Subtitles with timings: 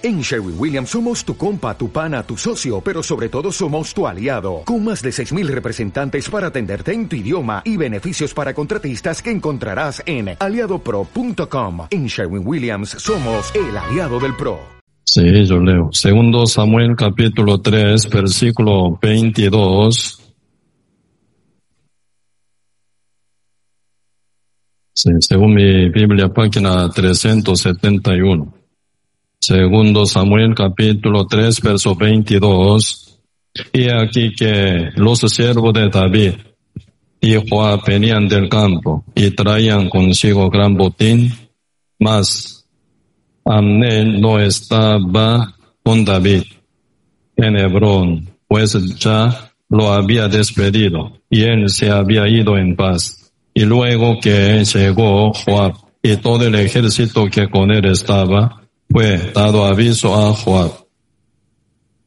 [0.00, 4.06] En Sherwin Williams somos tu compa, tu pana, tu socio, pero sobre todo somos tu
[4.06, 9.20] aliado, con más de 6.000 representantes para atenderte en tu idioma y beneficios para contratistas
[9.20, 11.88] que encontrarás en aliadopro.com.
[11.90, 14.60] En Sherwin Williams somos el aliado del PRO.
[15.02, 15.88] Sí, yo leo.
[15.90, 20.32] Segundo Samuel capítulo 3, versículo 22.
[24.92, 28.57] Sí, según mi Biblia, página 371.
[29.48, 33.18] Segundo Samuel capítulo 3 verso 22.
[33.72, 36.34] Y aquí que los siervos de David
[37.18, 41.32] y Joab venían del campo y traían consigo gran botín,
[41.98, 42.68] mas
[43.42, 46.42] Amnel no estaba con David
[47.34, 53.32] en Hebrón, pues ya lo había despedido y él se había ido en paz.
[53.54, 55.72] Y luego que llegó Joab
[56.02, 60.86] y todo el ejército que con él estaba, fue dado aviso a Joab,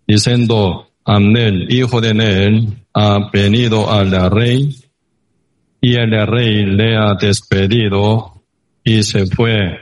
[0.07, 4.75] diciendo, Amnel, hijo de Nel, ha venido al rey,
[5.81, 8.43] y el rey le ha despedido
[8.83, 9.79] y se fue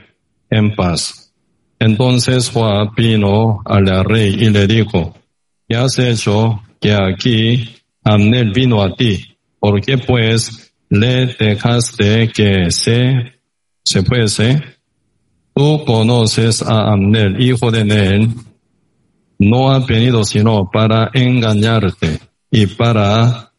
[0.49, 1.33] en paz.
[1.77, 5.15] Entonces Joab vino al rey y le dijo,
[5.67, 7.69] ¿qué has hecho que aquí
[8.03, 9.37] Amnel vino a ti?
[9.59, 13.39] ¿Por qué pues le dejaste que se,
[13.83, 14.78] se fuese?
[15.59, 18.29] Tú conoces a Amnel, hijo de Nel,
[19.39, 23.51] no ha venido sino para engañarte y para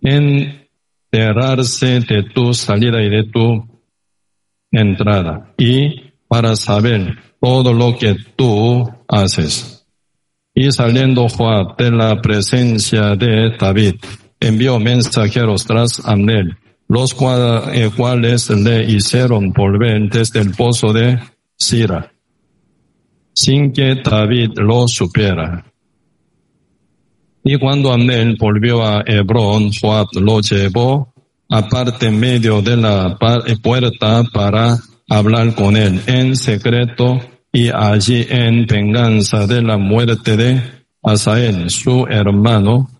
[0.00, 3.66] enterrarse de tu salida y de tu
[4.70, 9.84] entrada y para saber todo lo que tú haces.
[10.54, 13.96] Y saliendo Joab de la presencia de David,
[14.38, 16.56] envió mensajeros tras Amnel
[16.88, 17.16] los
[17.72, 21.18] eh, cuales le hicieron volver desde el pozo de
[21.56, 22.12] Sira,
[23.32, 25.64] sin que David lo supiera.
[27.44, 31.12] Y cuando Amnel volvió a Hebrón, Joab lo llevó
[31.48, 33.16] aparte en medio de la
[33.46, 34.76] eh, puerta para
[35.08, 37.20] hablar con él en secreto
[37.52, 40.60] y allí en venganza de la muerte de
[41.02, 42.90] Asael, su hermano,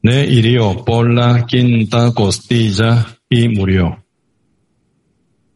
[0.00, 4.04] le hirió por la quinta costilla y murió.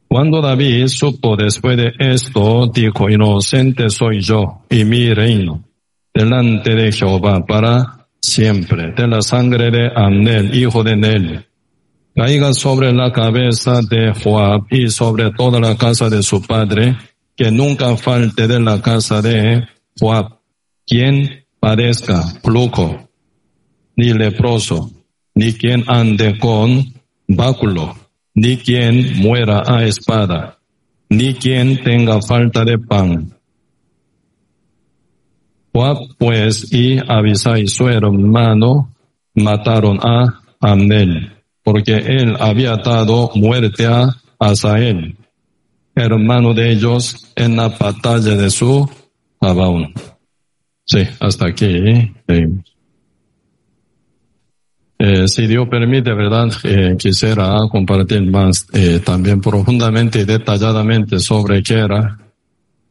[0.08, 5.62] Cuando David supo después de esto, dijo, inocente soy yo y mi reino
[6.14, 11.46] delante de Jehová para siempre, de la sangre de Amnel, hijo de Nel.
[12.14, 16.96] Caiga sobre la cabeza de Joab y sobre toda la casa de su padre,
[17.36, 19.66] que nunca falte de la casa de
[20.00, 20.38] Joab,
[20.86, 23.10] quien padezca flujo,
[23.96, 24.90] ni leproso,
[25.34, 26.95] ni quien ande con
[27.28, 27.94] báculo,
[28.34, 30.58] ni quien muera a espada,
[31.08, 33.32] ni quien tenga falta de pan.
[35.72, 38.94] Joab pues y Abisai su hermano
[39.34, 41.32] mataron a Amnel,
[41.62, 44.08] porque él había dado muerte a
[44.38, 45.16] Asael,
[45.94, 48.88] hermano de ellos, en la batalla de su
[49.40, 49.92] Gabaón.
[50.84, 51.66] Sí, hasta aquí.
[51.66, 52.12] ¿eh?
[54.98, 56.48] Eh, si Dios permite, ¿verdad?
[56.64, 62.18] Eh, quisiera compartir más eh, también profundamente y detalladamente sobre qué era,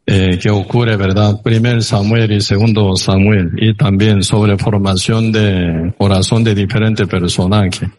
[0.05, 1.41] eh, qué ocurre, ¿verdad?
[1.41, 7.89] Primer Samuel y segundo Samuel y también sobre formación de corazón de diferentes personajes.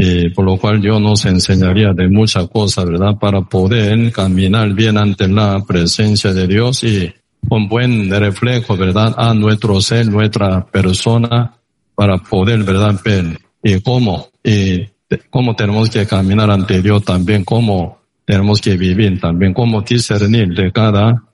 [0.00, 3.18] Eh, por lo cual yo nos enseñaría de muchas cosas, ¿verdad?
[3.18, 7.12] Para poder caminar bien ante la presencia de Dios y
[7.48, 9.12] con buen reflejo, ¿verdad?
[9.18, 11.57] A nuestro ser, nuestra persona,
[11.98, 14.86] para poder, ¿verdad?, ver y cómo, y
[15.30, 20.70] cómo tenemos que caminar ante Dios también, cómo tenemos que vivir también, cómo discernir de
[20.70, 21.24] cada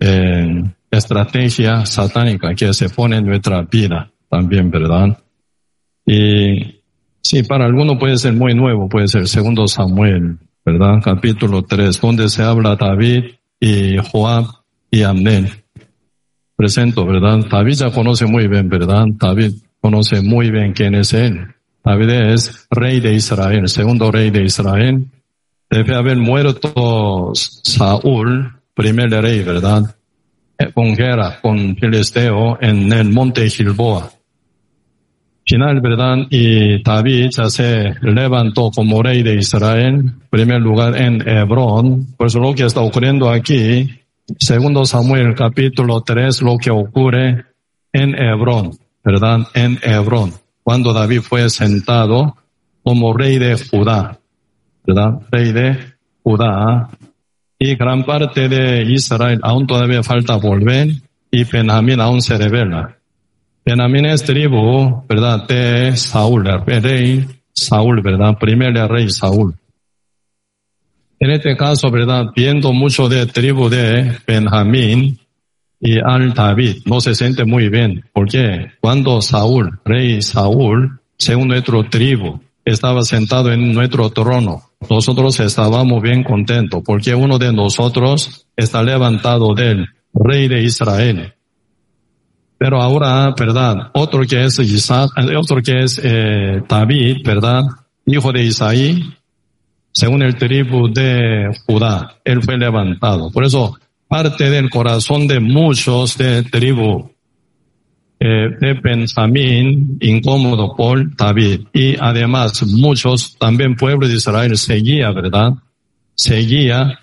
[0.00, 5.18] eh, estrategia satánica que se pone en nuestra vida también, ¿verdad?
[6.06, 6.80] Y
[7.20, 10.94] sí, para algunos puede ser muy nuevo, puede ser segundo Samuel, ¿verdad?
[11.04, 14.46] Capítulo 3, donde se habla David y Joab
[14.90, 15.50] y Amén.
[16.56, 17.44] Presento, ¿verdad?
[17.50, 19.04] David ya conoce muy bien, ¿verdad?
[19.08, 19.52] David
[19.86, 21.46] conoce muy bien quién es él.
[21.84, 25.06] David es rey de Israel, segundo rey de Israel.
[25.70, 29.94] Debe haber muerto Saúl, primer rey, ¿verdad?
[30.58, 34.10] Eh, con guerra, con Filisteo en el monte Gilboa.
[35.46, 36.16] Final, ¿verdad?
[36.30, 42.08] Y David ya se levantó como rey de Israel, primer lugar en Hebrón.
[42.16, 43.88] Por eso lo que está ocurriendo aquí,
[44.36, 47.44] segundo Samuel capítulo 3, lo que ocurre
[47.92, 48.72] en Hebrón.
[49.06, 49.46] ¿Verdad?
[49.54, 50.32] En Hebrón,
[50.64, 52.36] cuando David fue sentado
[52.82, 54.18] como rey de Judá,
[54.84, 55.20] ¿verdad?
[55.30, 55.78] Rey de
[56.24, 56.90] Judá.
[57.58, 60.88] y gran parte de Israel aún todavía falta volver
[61.30, 62.96] y Benjamín aún se revela.
[63.64, 65.46] Benjamín es tribu, ¿verdad?
[65.46, 68.36] De Saúl, el rey Saúl, ¿verdad?
[68.38, 69.54] Primer rey Saúl.
[71.20, 72.26] En este caso, ¿verdad?
[72.34, 75.18] Viendo mucho de tribu de Benjamín
[75.86, 78.04] y al David, no se siente muy bien.
[78.12, 86.02] porque Cuando Saúl, rey Saúl, según nuestro tribu, estaba sentado en nuestro trono, nosotros estábamos
[86.02, 91.34] bien contentos, porque uno de nosotros está levantado del rey de Israel.
[92.58, 93.90] Pero ahora, ¿verdad?
[93.94, 97.62] Otro que es Isaac, otro que es eh, David, ¿verdad?
[98.06, 99.04] Hijo de Isaí,
[99.92, 103.30] según el tribu de Judá, él fue levantado.
[103.30, 107.10] Por eso, parte del corazón de muchos de tribu
[108.18, 111.62] eh, de Benjamín, incómodo por David.
[111.72, 115.52] Y además, muchos, también pueblo de Israel, seguía, ¿verdad?
[116.14, 117.00] Seguía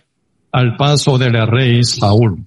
[0.51, 2.45] al paso del rey Saúl.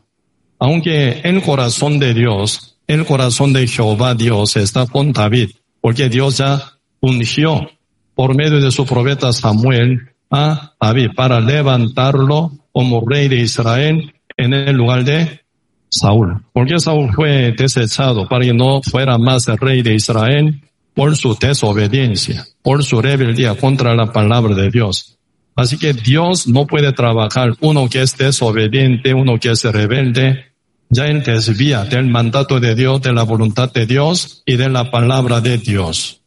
[0.58, 5.50] Aunque el corazón de Dios el corazón de Jehová Dios está con David,
[5.80, 6.62] porque Dios ya
[7.00, 7.68] ungió
[8.14, 14.52] por medio de su profeta Samuel a David para levantarlo como rey de Israel en
[14.52, 15.40] el lugar de
[15.88, 16.44] Saúl.
[16.52, 20.60] Porque Saúl fue desechado para que no fuera más rey de Israel
[20.94, 25.18] por su desobediencia, por su rebeldía contra la palabra de Dios.
[25.54, 30.52] Así que Dios no puede trabajar uno que es desobediente, uno que es rebelde,
[30.88, 34.90] ya él desvía del mandato de Dios, de la voluntad de Dios y de la
[34.90, 36.20] palabra de Dios.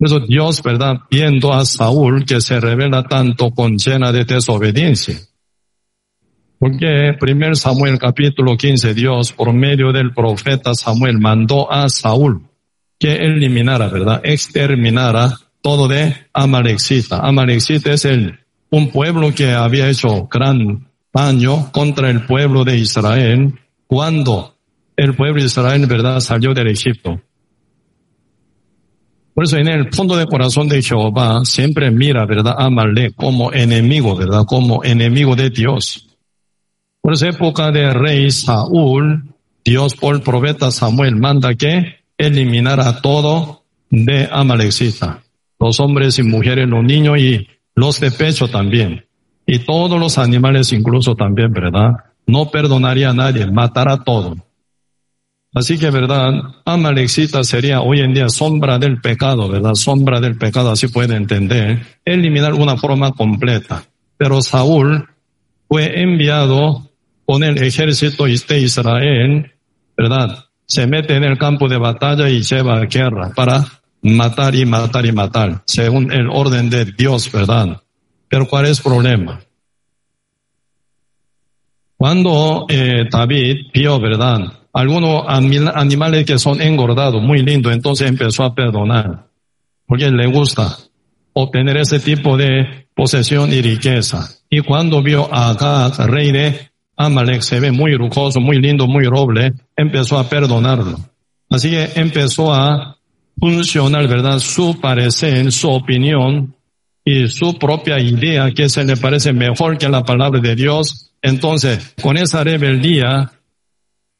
[0.00, 0.98] Eso Dios, ¿verdad?
[1.10, 5.18] Viendo a Saúl que se revela tanto con llena de desobediencia.
[6.58, 12.42] Porque primer Samuel capítulo 15, Dios por medio del profeta Samuel mandó a Saúl
[12.98, 14.20] que eliminara, ¿verdad?
[14.24, 17.18] Exterminara todo de Amalexita.
[17.18, 18.40] Amalexita es el,
[18.70, 23.54] un pueblo que había hecho gran año contra el pueblo de Israel
[23.86, 24.56] cuando
[24.96, 27.20] el pueblo de Israel, verdad, salió del Egipto.
[29.32, 33.52] Por eso en el fondo del corazón de Jehová siempre mira, verdad, a Amalek como
[33.52, 36.07] enemigo, verdad, como enemigo de Dios.
[37.00, 39.34] Por esa época de rey Saúl,
[39.64, 45.22] Dios por el profeta Samuel manda que eliminara todo de Amalekcita.
[45.58, 49.08] Los hombres y mujeres, los niños y los de pecho también
[49.50, 51.92] y todos los animales incluso también, ¿verdad?
[52.26, 54.36] No perdonaría a nadie, matará todo.
[55.54, 56.34] Así que, ¿verdad?
[56.66, 59.72] Amalexita sería hoy en día sombra del pecado, ¿verdad?
[59.72, 61.80] Sombra del pecado, así puede entender.
[62.04, 63.84] Eliminar una forma completa.
[64.18, 65.08] Pero Saúl
[65.66, 66.87] fue enviado
[67.28, 69.52] con el ejército de Israel,
[69.94, 70.46] ¿verdad?
[70.64, 73.66] Se mete en el campo de batalla y lleva a guerra para
[74.00, 77.82] matar y matar y matar, según el orden de Dios, ¿verdad?
[78.28, 79.40] Pero ¿cuál es el problema?
[81.98, 84.50] Cuando eh, David vio, ¿verdad?
[84.72, 89.26] Algunos animales que son engordados, muy lindo, entonces empezó a perdonar,
[89.86, 90.78] porque le gusta
[91.34, 94.26] obtener ese tipo de posesión y riqueza.
[94.48, 96.32] Y cuando vio a Agag, rey
[96.98, 100.98] Amalek, se ve muy lujoso, muy lindo, muy roble, empezó a perdonarlo.
[101.48, 102.98] Así que empezó a
[103.38, 104.38] funcionar, ¿verdad?
[104.40, 106.54] Su parecer, su opinión,
[107.10, 111.10] y su propia idea que se le parece mejor que la palabra de Dios.
[111.22, 113.32] Entonces, con esa rebeldía,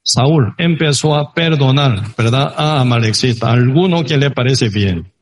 [0.03, 2.55] Saúl empezó a perdonar, ¿verdad?
[2.56, 5.13] A Amalexita, alguno que le parece bien.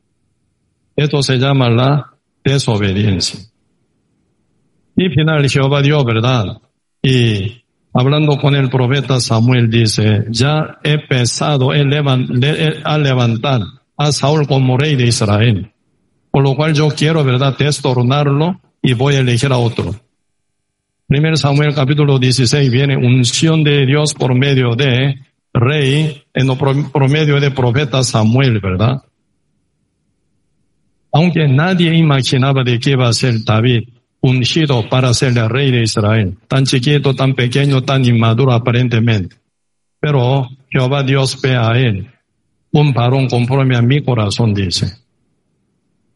[0.95, 3.41] Esto se llama la desobediencia.
[4.95, 6.61] Y final Jehová dio, ¿verdad?
[7.01, 7.63] Y
[7.93, 13.61] hablando con el profeta Samuel dice, ya he pesado a levantar
[13.97, 15.71] a Saúl como rey de Israel.
[16.31, 19.95] Por lo cual yo quiero, ¿verdad?, destornarlo y voy a elegir a otro.
[21.07, 25.21] Primero Samuel capítulo 16 viene unción de Dios por medio de
[25.53, 29.01] rey, en por medio de profeta Samuel, ¿verdad?
[31.11, 33.87] Aunque nadie imaginaba de qué iba a ser David
[34.21, 39.35] ungido para ser el rey de Israel, tan chiquito, tan pequeño, tan inmaduro aparentemente.
[39.99, 42.09] Pero Jehová Dios ve a él,
[42.71, 44.97] un varón conforme a mi corazón, dice.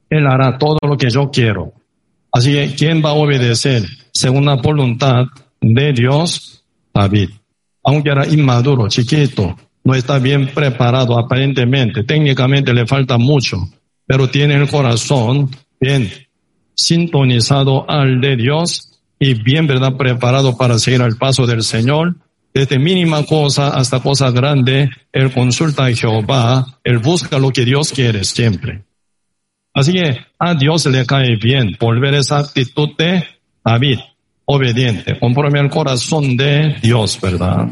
[0.09, 1.73] Él hará todo lo que yo quiero.
[2.31, 5.25] Así que, ¿quién va a obedecer según la voluntad
[5.59, 6.63] de Dios?
[6.93, 7.29] David.
[7.83, 13.57] Aunque era inmaduro, chiquito, no está bien preparado aparentemente, técnicamente le falta mucho,
[14.05, 16.09] pero tiene el corazón bien
[16.83, 22.15] sintonizado al de Dios y bien, ¿verdad?, preparado para seguir al paso del Señor.
[22.53, 27.91] Desde mínima cosa hasta cosa grande, él consulta a Jehová, él busca lo que Dios
[27.93, 28.83] quiere siempre.
[29.73, 33.23] Así que a Dios le cae bien volver esa actitud de
[33.63, 33.99] David.
[34.45, 37.69] obediente, conforme al corazón de Dios, ¿verdad?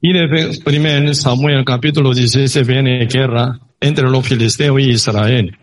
[0.00, 5.58] Y de primer Samuel capítulo 16 viene guerra entre los filisteos y Israel.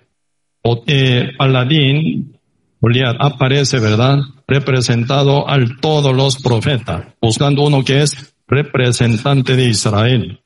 [0.64, 2.38] Eh, Paladín,
[2.82, 4.20] Goliat, aparece, ¿verdad?
[4.48, 10.42] Representado al todos los profetas, buscando uno que es representante de Israel.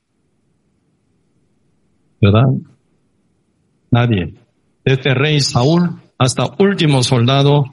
[2.20, 2.44] ¿Verdad?
[3.90, 4.34] Nadie.
[4.84, 7.64] Desde rey Saúl hasta último soldado,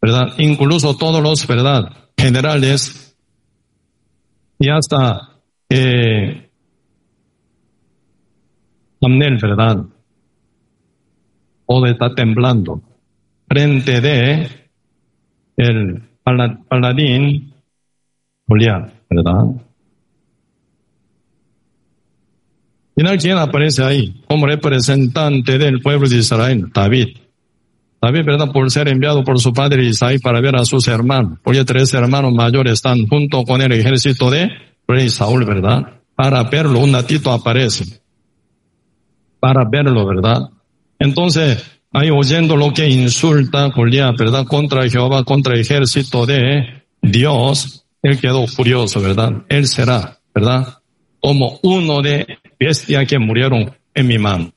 [0.00, 0.34] ¿verdad?
[0.38, 1.92] Incluso todos los, ¿verdad?
[2.16, 3.16] Generales
[4.58, 6.50] y hasta eh,
[9.02, 9.84] Amnel, ¿verdad?
[11.72, 12.82] O está temblando
[13.48, 14.48] frente de
[15.56, 16.02] el
[16.68, 17.54] paladín
[18.48, 19.44] Julián, ¿verdad?
[22.96, 26.72] ¿Y quién aparece ahí como representante del pueblo de Israel?
[26.74, 27.16] David.
[28.02, 28.50] David, ¿verdad?
[28.52, 31.38] Por ser enviado por su padre Isaí para ver a sus hermanos.
[31.40, 34.48] Porque tres hermanos mayores están junto con el ejército de
[34.88, 36.00] rey Saúl, ¿verdad?
[36.16, 38.00] Para verlo, un natito aparece.
[39.38, 40.50] Para verlo, ¿verdad?
[41.00, 44.46] Entonces, ahí oyendo lo que insulta Goliat, ¿verdad?
[44.46, 49.32] Contra Jehová, contra el ejército de Dios, él quedó furioso, ¿verdad?
[49.48, 50.78] Él será, ¿verdad?
[51.20, 54.52] Como uno de bestias que murieron en mi mano.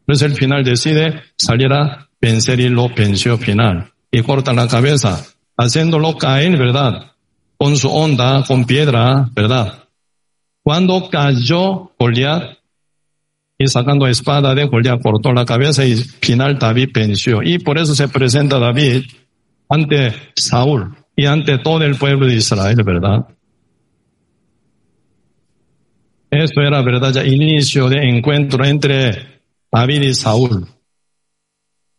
[0.00, 3.92] Entonces el final decide salir a vencer y lo venció final.
[4.10, 5.26] Y corta la cabeza,
[5.56, 7.12] haciéndolo caer, ¿verdad?
[7.56, 9.84] Con su onda, con piedra, ¿verdad?
[10.62, 12.57] Cuando cayó Goliat
[13.58, 17.42] y sacando espada de Goliat cortó la cabeza y final David venció.
[17.42, 19.04] Y por eso se presenta David
[19.68, 23.26] ante Saúl y ante todo el pueblo de Israel, ¿verdad?
[26.30, 27.12] Esto era, ¿verdad?
[27.12, 29.40] Ya inicio de encuentro entre
[29.72, 30.68] David y Saúl.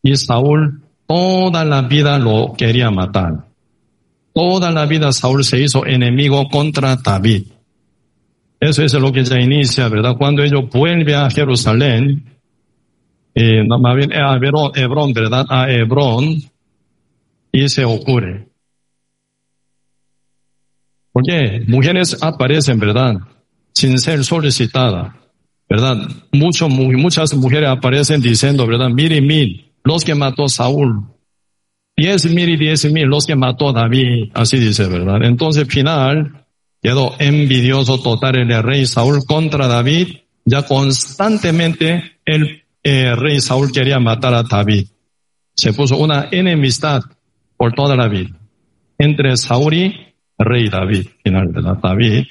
[0.02, 3.48] Y Saúl toda la vida lo quería matar.
[4.34, 7.48] Toda la vida Saúl se hizo enemigo contra David.
[8.60, 10.18] Eso es lo que ya inicia, ¿verdad?
[10.18, 12.26] Cuando ellos vuelven a Jerusalén,
[13.34, 15.46] eh, bien a Hebrón, ¿verdad?
[15.50, 16.44] A Hebrón,
[17.52, 18.48] y se ocurre.
[21.12, 23.16] Porque mujeres aparecen, ¿verdad?
[23.74, 25.14] Sin ser solicitadas,
[25.70, 25.98] ¿verdad?
[26.32, 28.90] Muchas mujeres aparecen diciendo, ¿verdad?
[28.90, 31.06] Mil mil, los que mató Saúl.
[31.96, 34.32] Diez mil y diez mil, los que mató David.
[34.34, 35.24] Así dice, ¿verdad?
[35.24, 36.46] Entonces, final,
[36.82, 40.18] quedó envidioso total el rey Saúl contra David.
[40.46, 44.88] Ya constantemente el eh, rey Saúl quería matar a David.
[45.54, 47.02] Se puso una enemistad
[47.58, 48.40] por toda la vida
[48.98, 49.96] entre Saúl y
[50.38, 52.26] rey David, final de la David.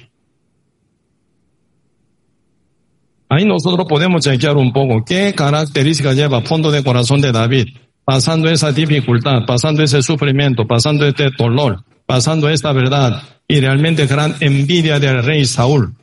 [3.31, 7.69] Ahí nosotros podemos chequear un poco qué características lleva fondo de corazón de David,
[8.05, 14.37] pasando esa dificultad, pasando ese sufrimiento, pasando este dolor, pasando esta verdad y realmente gran
[14.41, 15.95] envidia del rey Saúl.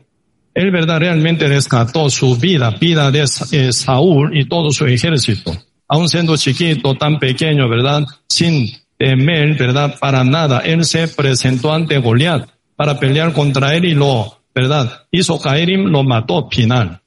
[0.56, 5.52] Él, verdad, realmente rescató su vida, vida de eh, Saúl y todo su ejército.
[5.88, 10.60] Aún siendo chiquito, tan pequeño, verdad, sin temer, verdad, para nada.
[10.60, 15.78] Él se presentó ante Goliat para pelear contra él y lo, verdad, hizo caer y
[15.78, 17.02] lo mató final.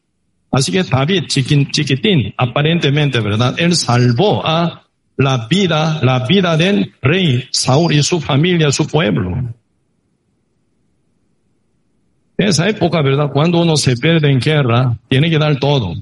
[0.50, 3.54] Así que David, chiquitín, aparentemente, ¿verdad?
[3.58, 4.82] Él salvó a
[5.16, 9.54] la vida, la vida del rey Saúl y su familia, su pueblo.
[12.38, 13.30] En esa época, ¿verdad?
[13.32, 15.94] Cuando uno se pierde en guerra, tiene que dar todo.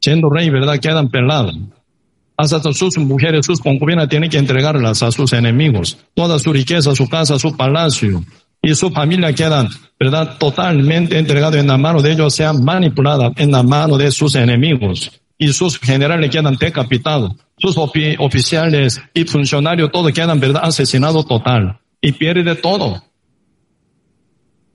[0.00, 0.78] Siendo rey, ¿verdad?
[0.78, 1.56] Quedan pelados.
[2.36, 5.98] Hasta sus mujeres, sus concubinas tienen que entregarlas a sus enemigos.
[6.14, 8.22] Toda su riqueza, su casa, su palacio,
[8.62, 10.36] y su familia quedan, ¿verdad?
[10.38, 15.10] Totalmente entregados en la mano de ellos, sea manipulada en la mano de sus enemigos.
[15.38, 17.32] Y sus generales quedan decapitados.
[17.56, 20.62] Sus oficiales y funcionarios todos quedan, ¿verdad?
[20.64, 21.78] Asesinados total.
[22.00, 23.02] Y pierde todo.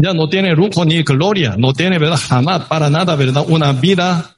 [0.04, 1.56] Ya no tiene lujo ni gloria.
[1.58, 2.18] No tiene, ¿verdad?
[2.18, 3.46] Jamás para nada, ¿verdad?
[3.48, 4.36] Una vida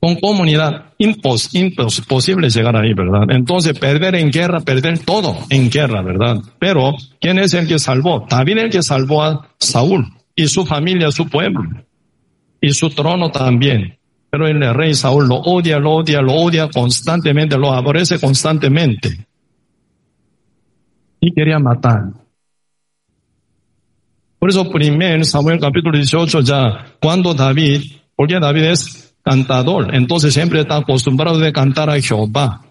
[0.00, 3.26] con comunidad, impos, imposible llegar ahí, ¿verdad?
[3.28, 6.38] Entonces, perder en guerra, perder todo en guerra, ¿verdad?
[6.58, 8.26] Pero, ¿quién es el que salvó?
[8.28, 11.84] David el que salvó a Saúl y su familia, su pueblo
[12.60, 13.96] y su trono también.
[14.28, 19.24] Pero el rey Saúl lo odia, lo odia, lo odia constantemente, lo aborrece constantemente.
[21.20, 22.06] Y quería matar.
[24.40, 27.82] Por eso, primero, Samuel capítulo 18 ya, cuando David,
[28.16, 32.62] porque David es cantador, entonces siempre está acostumbrado de cantar a Jehová,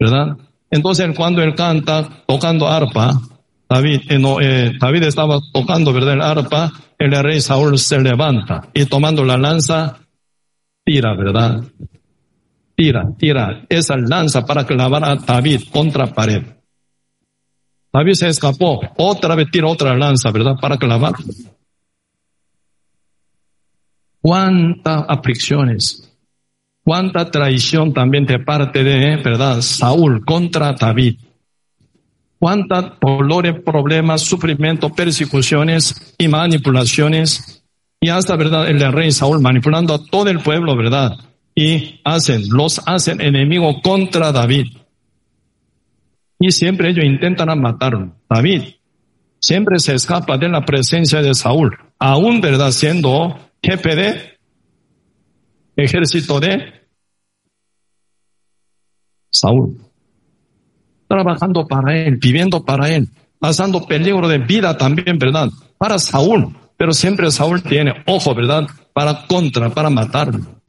[0.00, 0.38] ¿verdad?
[0.70, 3.20] Entonces cuando él canta tocando arpa,
[3.68, 6.14] David, eh, eh, David estaba tocando, ¿verdad?
[6.14, 9.98] El arpa, el rey Saúl se levanta y tomando la lanza,
[10.84, 11.62] tira, ¿verdad?
[12.74, 16.42] tira, tira esa lanza para clavar a David contra pared.
[17.92, 20.54] David se escapó, otra vez tira otra lanza, ¿verdad?
[20.60, 21.12] Para clavar.
[24.22, 26.10] Cuántas aflicciones,
[26.84, 29.60] cuánta traición también de parte de, ¿verdad?
[29.60, 31.18] Saúl contra David.
[32.38, 37.62] Cuántos dolores, problemas, sufrimiento, persecuciones y manipulaciones.
[38.00, 38.68] Y hasta, ¿verdad?
[38.68, 41.12] El rey Saúl manipulando a todo el pueblo, ¿verdad?
[41.54, 44.66] Y hacen, los hacen enemigos contra David.
[46.42, 48.16] Y siempre ellos intentan matarlo.
[48.28, 48.62] David
[49.38, 52.72] siempre se escapa de la presencia de Saúl, aún, ¿verdad?
[52.72, 54.38] Siendo jefe de
[55.76, 56.82] ejército de
[59.30, 59.78] Saúl
[61.12, 63.06] trabajando para él, viviendo para él,
[63.38, 65.50] pasando peligro de vida también, ¿verdad?
[65.76, 68.66] Para Saúl, pero siempre Saúl tiene ojo, ¿verdad?
[68.94, 70.61] Para contra, para matarlo.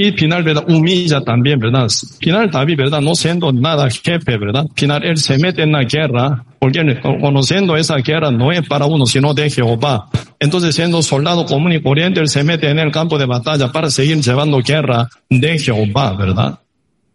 [0.00, 0.64] Y final, ¿verdad?
[0.68, 1.88] Humilla también, ¿verdad?
[2.20, 3.00] Final David, ¿verdad?
[3.00, 4.64] No siendo nada jefe, ¿verdad?
[4.76, 9.06] Final él se mete en la guerra, porque conociendo esa guerra no es para uno,
[9.06, 10.08] sino de Jehová.
[10.38, 13.90] Entonces siendo soldado común y corriente, él se mete en el campo de batalla para
[13.90, 16.60] seguir llevando guerra de Jehová, ¿verdad?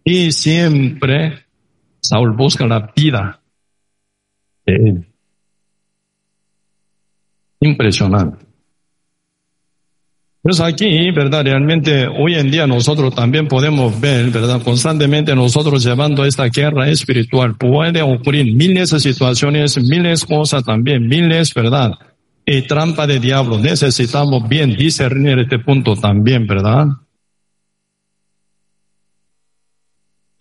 [0.03, 1.45] Y siempre
[2.01, 3.39] Saúl busca la vida
[7.61, 8.42] Impresionante.
[10.43, 11.45] Pues aquí, ¿verdad?
[11.45, 14.62] Realmente hoy en día nosotros también podemos ver, ¿verdad?
[14.62, 17.55] Constantemente nosotros llevando esta guerra espiritual.
[17.55, 21.93] Puede ocurrir miles de situaciones, miles de cosas también, miles, ¿verdad?
[22.45, 23.57] Y trampa de diablo.
[23.57, 26.88] Necesitamos bien discernir este punto también, ¿verdad?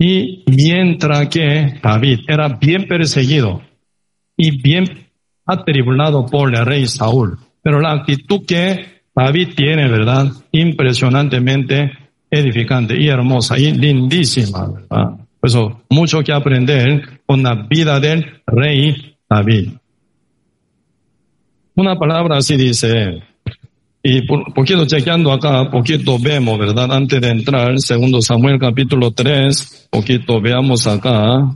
[0.01, 3.63] Y mientras que David era bien perseguido
[4.37, 5.07] y bien
[5.47, 10.33] atribulado por el rey Saúl, pero la actitud que David tiene, ¿verdad?
[10.53, 11.93] Impresionantemente
[12.31, 15.19] edificante y hermosa y lindísima, ¿verdad?
[15.39, 19.73] Por eso, mucho que aprender con la vida del rey David.
[21.75, 23.23] Una palabra así dice,
[24.03, 26.93] y por, poquito chequeando acá, poquito vemos, ¿verdad?
[26.93, 31.51] Antes de entrar, segundo Samuel capítulo 3, poquito veamos acá.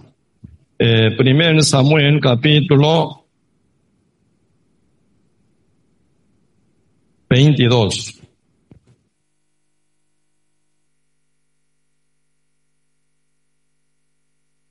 [0.78, 3.25] Eh, primer Samuel capítulo
[7.36, 8.14] 22.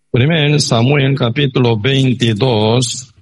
[0.10, 3.13] Primer Samuel capítulo 22.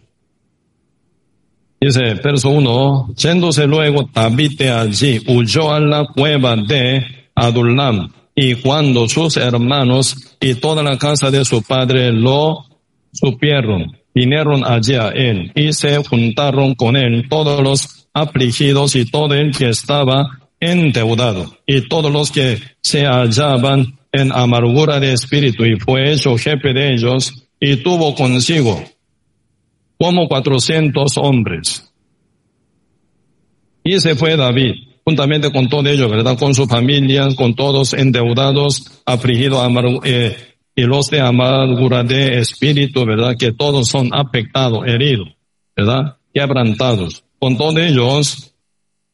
[1.82, 9.10] Dice, verso 1, yéndose luego David allí, huyó a la cueva de Adullam, y cuando
[9.10, 12.64] sus hermanos y toda la casa de su padre lo
[13.12, 19.34] supieron, vinieron allí a él, y se juntaron con él todos los afligidos y todo
[19.34, 25.80] el que estaba endeudado, y todos los que se hallaban en amargura de espíritu, y
[25.80, 28.84] fue hecho jefe de ellos, y tuvo consigo
[29.98, 31.92] como cuatrocientos hombres.
[33.84, 34.74] Y se fue David,
[35.04, 36.38] juntamente con todo ello, ¿verdad?
[36.38, 39.62] Con su familia, con todos endeudados, afligidos,
[40.06, 40.38] eh,
[40.76, 43.36] y los de amargura de espíritu, ¿verdad?
[43.38, 45.30] Que todos son afectados, heridos,
[45.76, 46.18] ¿verdad?
[46.34, 47.24] Quebrantados.
[47.44, 48.54] Con todos ellos,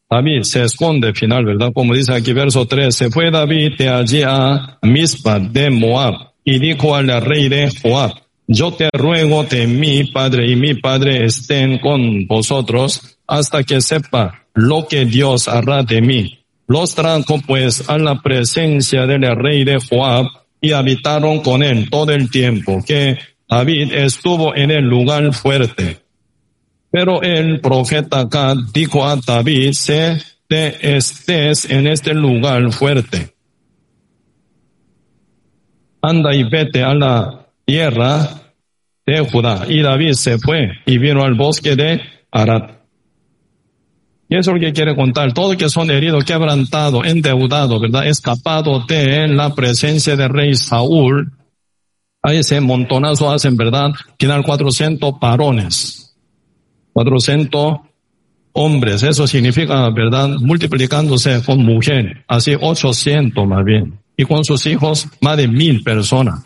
[0.07, 1.71] David se esconde final, ¿verdad?
[1.73, 6.13] Como dice aquí verso 3, se fue David de allí a Mispa de Moab
[6.43, 8.11] y dijo al rey de Joab,
[8.45, 14.45] yo te ruego de mi Padre y mi Padre estén con vosotros hasta que sepa
[14.53, 16.37] lo que Dios hará de mí.
[16.67, 20.27] Los trajo pues a la presencia del rey de Joab
[20.61, 23.17] y habitaron con él todo el tiempo que
[23.49, 26.08] David estuvo en el lugar fuerte.
[26.91, 28.27] Pero el profeta
[28.73, 30.17] dijo a David, sé
[30.49, 33.35] te estés en este lugar fuerte.
[36.01, 38.41] Anda y vete a la tierra
[39.05, 39.65] de Judá.
[39.69, 42.79] Y David se fue y vino al bosque de Arad.
[44.27, 45.33] Y eso es lo que quiere contar.
[45.33, 48.07] Todos que son heridos, quebrantados, endeudados, ¿verdad?
[48.07, 51.31] Escapados de la presencia del rey Saúl.
[52.23, 53.91] Ahí ese montonazo hacen, ¿verdad?
[54.17, 56.08] Quedan 400 varones.
[56.99, 57.77] 400
[58.51, 59.03] hombres.
[59.03, 60.29] Eso significa, ¿verdad?
[60.39, 62.25] Multiplicándose con mujer.
[62.27, 63.99] Así 800 más bien.
[64.17, 66.45] Y con sus hijos, más de mil personas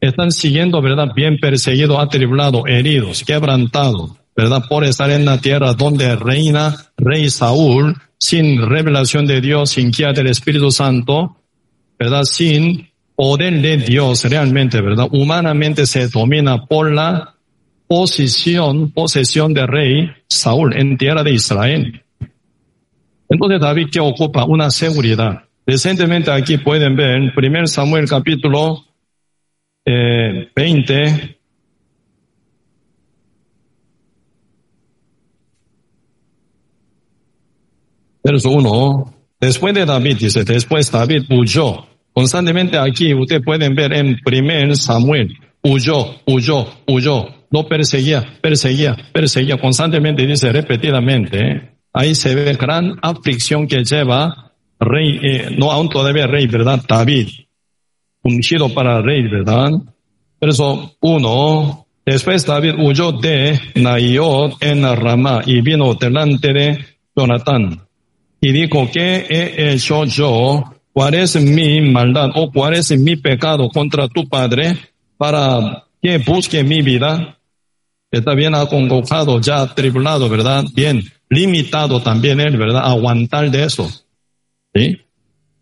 [0.00, 1.08] están siguiendo, ¿verdad?
[1.14, 4.64] Bien perseguidos, atribulados, heridos, quebrantados, ¿verdad?
[4.68, 10.12] Por estar en la tierra donde reina rey Saúl, sin revelación de Dios, sin guía
[10.12, 11.36] del Espíritu Santo,
[11.98, 12.24] ¿verdad?
[12.24, 15.06] Sin poder de Dios realmente, ¿verdad?
[15.12, 17.36] Humanamente se domina por la
[17.92, 22.02] posición, posesión de rey Saúl en tierra de Israel.
[23.28, 28.82] Entonces David que ocupa una seguridad, Recientemente aquí pueden ver 1 Samuel capítulo
[29.84, 31.38] eh, 20.
[38.24, 39.14] Verso 1.
[39.38, 41.86] Después de David, dice, después David huyó.
[42.14, 47.41] Constantemente aquí ustedes pueden ver en 1 Samuel, huyó, huyó, huyó.
[47.52, 49.58] No perseguía, perseguía, perseguía.
[49.58, 51.38] Constantemente dice repetidamente.
[51.38, 51.70] ¿eh?
[51.92, 56.82] Ahí se ve gran aflicción que lleva rey, eh, no aún todavía rey, ¿verdad?
[56.88, 57.28] David,
[58.22, 59.70] ungido para rey, ¿verdad?
[60.40, 61.86] Verso 1.
[62.04, 66.84] Después David huyó de Nayot en Ramá y vino delante de
[67.14, 67.80] Jonatán
[68.40, 70.64] y dijo, ¿qué he hecho yo?
[70.92, 74.76] ¿Cuál es mi maldad o cuál es mi pecado contra tu padre
[75.16, 77.38] para que busque mi vida?
[78.12, 80.64] Está bien acongojado, ya tribulado, ¿verdad?
[80.74, 82.82] Bien limitado también él, ¿verdad?
[82.84, 83.90] Aguantar de eso.
[84.74, 84.98] ¿Sí?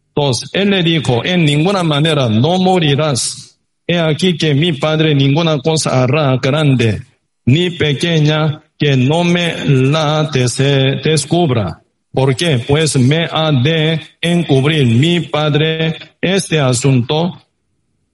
[0.09, 3.57] Entonces, él le dijo, en ninguna manera no morirás.
[3.87, 7.03] He aquí que mi padre ninguna cosa hará grande
[7.45, 11.83] ni pequeña que no me la descubra.
[12.13, 12.65] ¿Por qué?
[12.67, 17.41] Pues me ha de encubrir mi padre este asunto.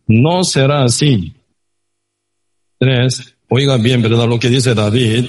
[0.07, 1.33] No será así.
[2.79, 3.36] Tres.
[3.49, 4.29] Oiga bien, ¿verdad?
[4.29, 5.27] Lo que dice David.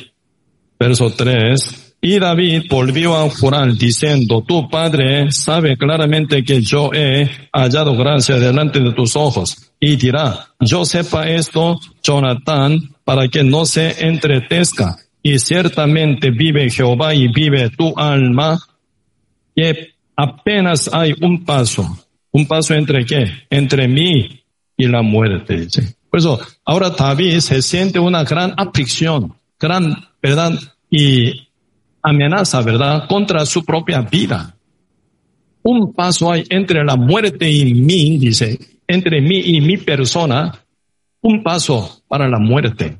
[0.79, 1.87] Verso tres.
[1.99, 8.35] Y David volvió a jurar diciendo, tu padre sabe claramente que yo he hallado gracia
[8.35, 9.71] delante de tus ojos.
[9.79, 14.97] Y dirá, yo sepa esto, Jonathan, para que no se entretezca.
[15.23, 18.59] Y ciertamente vive Jehová y vive tu alma,
[19.55, 21.97] que apenas hay un paso.
[22.31, 23.25] ¿Un paso entre qué?
[23.49, 24.43] Entre mí
[24.77, 25.67] y la muerte.
[26.09, 30.53] Por eso, ahora David se siente una gran aflicción, gran, ¿verdad?
[30.89, 31.47] Y
[32.01, 34.55] amenaza, ¿verdad?, contra su propia vida.
[35.63, 40.53] Un paso hay entre la muerte y mí, dice, entre mí y mi persona,
[41.21, 42.97] un paso para la muerte.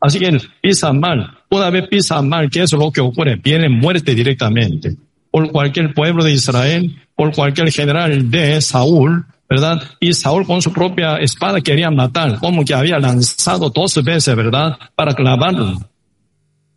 [0.00, 1.38] Así que pisa mal.
[1.50, 3.36] Una vez pisa mal, ¿qué es lo que ocurre?
[3.36, 4.96] Viene muerte directamente.
[5.30, 9.82] Por cualquier pueblo de Israel, por cualquier general de Saúl, ¿verdad?
[10.00, 14.78] Y Saúl con su propia espada quería matar, como que había lanzado dos veces, ¿verdad?
[14.94, 15.78] Para clavarlo.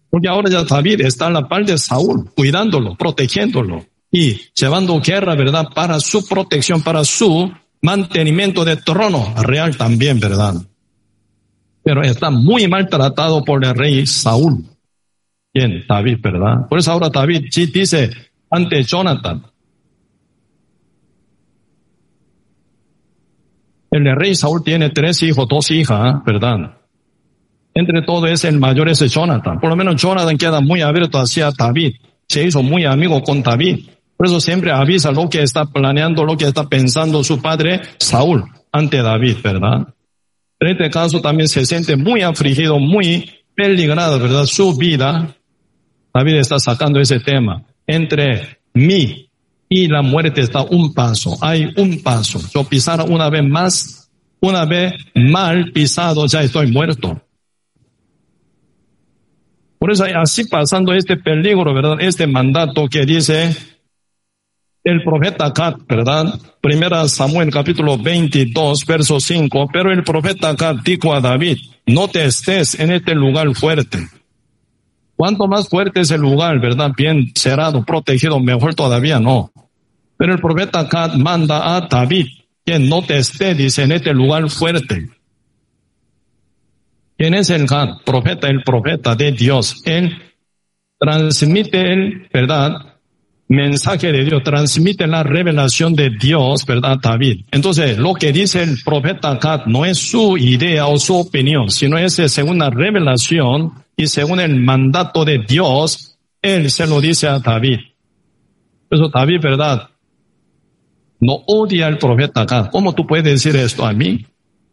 [0.10, 5.36] Porque ahora ya David está a la par de Saúl, cuidándolo, protegiéndolo y llevando guerra,
[5.36, 5.68] ¿verdad?
[5.74, 7.52] Para su protección, para su
[7.82, 10.56] mantenimiento de trono real también, ¿verdad?
[11.84, 14.66] Pero está muy maltratado por el rey Saúl.
[15.54, 16.68] Bien, David, ¿verdad?
[16.68, 18.12] Por eso ahora David dice
[18.50, 19.44] ante Jonathan.
[23.92, 26.76] El rey Saúl tiene tres hijos, dos hijas, ¿verdad?
[27.74, 29.60] Entre todo es el mayor es Jonathan.
[29.60, 31.96] Por lo menos Jonathan queda muy abierto hacia David.
[32.28, 33.86] Se hizo muy amigo con David.
[34.16, 38.44] Por eso siempre avisa lo que está planeando, lo que está pensando su padre Saúl
[38.72, 39.88] ante David, ¿verdad?
[40.60, 44.46] En este caso también se siente muy afligido, muy peligrado, ¿verdad?
[44.46, 45.36] Su vida.
[46.14, 47.64] David está sacando ese tema.
[47.88, 49.29] Entre mí
[49.70, 51.38] y la muerte está un paso.
[51.42, 52.42] Hay un paso.
[52.54, 54.10] Yo pisara una vez más,
[54.42, 57.22] una vez mal pisado, ya estoy muerto.
[59.78, 62.02] Por eso así pasando este peligro, ¿verdad?
[62.02, 63.56] Este mandato que dice
[64.84, 66.38] el profeta Cat, ¿verdad?
[66.60, 69.70] Primera Samuel capítulo 22, verso 5.
[69.72, 74.00] Pero el profeta Cat dijo a David, no te estés en este lugar fuerte.
[75.16, 76.92] Cuanto más fuerte es el lugar, ¿verdad?
[76.98, 79.52] Bien cerrado, protegido, mejor todavía no.
[80.20, 82.28] Pero el profeta Cat manda a David
[82.66, 85.10] que no te esté, dice, en este lugar fuerte.
[87.18, 87.66] ¿Quién es el
[88.06, 88.50] profeta?
[88.50, 89.82] El profeta de Dios.
[89.86, 90.22] Él
[91.00, 92.98] transmite el, ¿verdad?
[93.48, 97.46] Mensaje de Dios, transmite la revelación de Dios, ¿verdad, David?
[97.52, 101.98] Entonces, lo que dice el profeta Gad no es su idea o su opinión, sino
[101.98, 107.40] es según la revelación y según el mandato de Dios, él se lo dice a
[107.40, 107.80] David.
[108.92, 109.90] Eso David, ¿verdad?
[111.20, 112.70] No odia al profeta Gad.
[112.72, 114.26] ¿Cómo tú puedes decir esto a mí?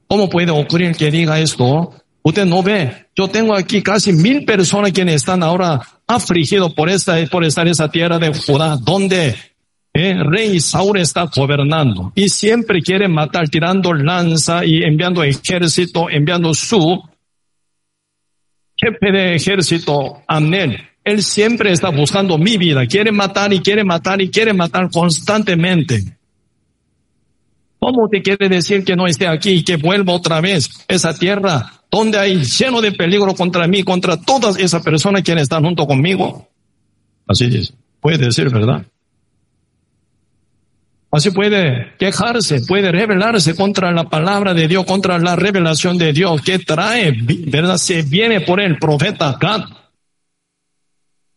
[0.09, 1.93] ¿Cómo puede ocurrir que diga esto?
[2.23, 3.07] Usted no ve.
[3.17, 7.73] Yo tengo aquí casi mil personas quienes están ahora afligidos por esta, por estar en
[7.73, 9.35] esa tierra de Judá, donde
[9.93, 16.53] el rey Saúl está gobernando y siempre quiere matar, tirando lanza y enviando ejército, enviando
[16.53, 17.03] su
[18.77, 20.81] jefe de ejército, Amnel.
[21.03, 26.16] Él siempre está buscando mi vida, quiere matar y quiere matar y quiere matar constantemente.
[27.79, 31.77] ¿Cómo te quiere decir que no esté aquí y que vuelva otra vez esa tierra
[31.91, 36.49] donde hay lleno de peligro contra mí, contra todas esas personas que están junto conmigo.
[37.27, 38.85] Así es, puede decir verdad.
[41.11, 46.43] Así puede quejarse, puede rebelarse contra la palabra de Dios, contra la revelación de Dios
[46.43, 47.13] que trae,
[47.47, 47.79] ¿verdad?
[47.79, 49.63] Se viene por el profeta Gad.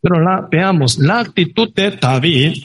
[0.01, 2.55] Pero la, veamos, la actitud de David,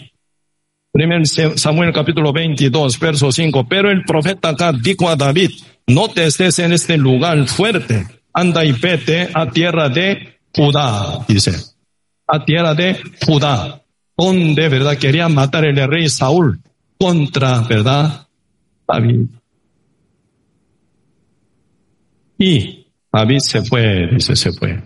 [0.97, 5.51] 1 Samuel capítulo 22, verso 5, pero el profeta Gad dijo a David,
[5.89, 11.51] no te estés en este lugar fuerte, anda y vete a tierra de Judá, dice,
[12.29, 13.83] a tierra de Judá,
[14.17, 14.97] donde, ¿verdad?
[14.97, 16.61] Quería matar el rey Saúl
[16.97, 18.29] contra, ¿verdad?
[18.87, 19.27] David.
[22.39, 24.81] Y David se fue, dice, se fue.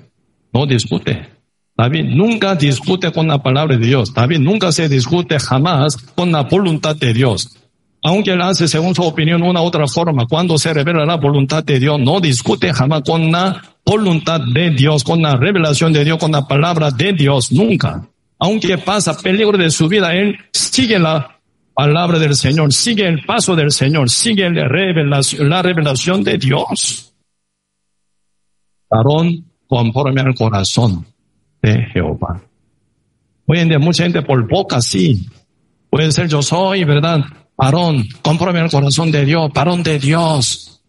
[0.54, 1.37] No discute.
[1.78, 4.12] David nunca discute con la palabra de Dios.
[4.12, 7.56] David nunca se discute jamás con la voluntad de Dios.
[8.02, 11.78] Aunque él hace según su opinión una otra forma, cuando se revela la voluntad de
[11.78, 16.32] Dios, no discute jamás con la voluntad de Dios, con la revelación de Dios, con
[16.32, 18.08] la palabra de Dios, nunca.
[18.40, 21.38] Aunque pasa peligro de su vida, él sigue la
[21.74, 27.14] palabra del Señor, sigue el paso del Señor, sigue la revelación, la revelación de Dios.
[28.90, 31.06] Varón conforme al corazón
[31.62, 32.40] de Jehová.
[33.46, 35.26] Hoy en día mucha gente por boca sí.
[35.90, 37.20] Puede ser yo soy, ¿verdad?
[37.56, 40.82] Varón, conforme al corazón de Dios, varón de Dios.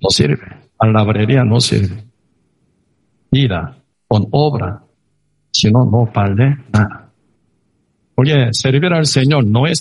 [0.00, 0.46] No sirve.
[0.76, 2.04] Palabrería no sirve.
[3.30, 4.82] Vida con obra.
[5.50, 7.10] Si no, no vale nada.
[8.14, 9.80] Oye, servir al Señor no es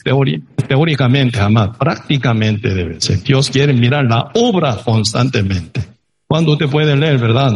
[0.67, 3.23] teóricamente jamás, prácticamente debe ser.
[3.23, 5.81] Dios quiere mirar la obra constantemente.
[6.27, 7.53] Cuando usted puede leer, ¿verdad?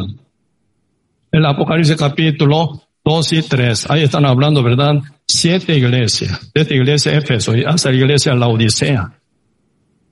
[1.31, 4.95] El Apocalipsis capítulo 2 y 3, ahí están hablando, ¿verdad?
[5.25, 9.13] Siete iglesias, desde iglesia Éfeso hasta la iglesia La Odisea.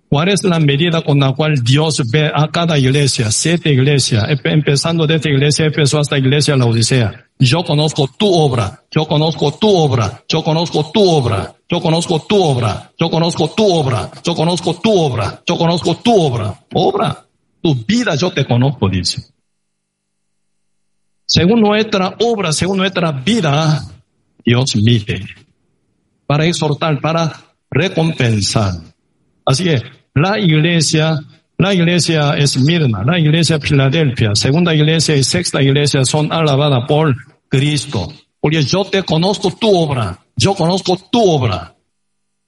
[0.08, 5.06] ¿Cuál es la medida con la cual Dios ve a cada iglesia, siete iglesias, empezando
[5.06, 7.26] desde iglesia Éfeso hasta iglesia La Odisea?
[7.38, 12.42] Yo conozco tu obra, yo conozco tu obra, yo conozco tu obra, yo conozco tu
[12.42, 16.56] obra, yo conozco tu obra, yo conozco tu obra, yo conozco tu obra.
[16.74, 17.26] Obra,
[17.62, 19.22] tu vida yo te conozco, dice
[21.30, 23.84] según nuestra obra, según nuestra vida,
[24.44, 25.28] Dios mide
[26.26, 27.32] para exhortar, para
[27.70, 28.74] recompensar.
[29.46, 29.80] Así que
[30.16, 31.20] la iglesia,
[31.56, 37.16] la iglesia Esmirna, la iglesia Filadelfia, segunda iglesia y sexta iglesia son alabadas por
[37.48, 38.12] Cristo.
[38.42, 41.76] Porque yo te conozco tu obra, yo conozco tu obra.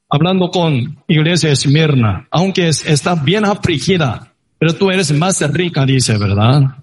[0.10, 6.81] Hablando con iglesia Esmirna, aunque está bien afligida, pero tú eres más rica, dice, ¿verdad?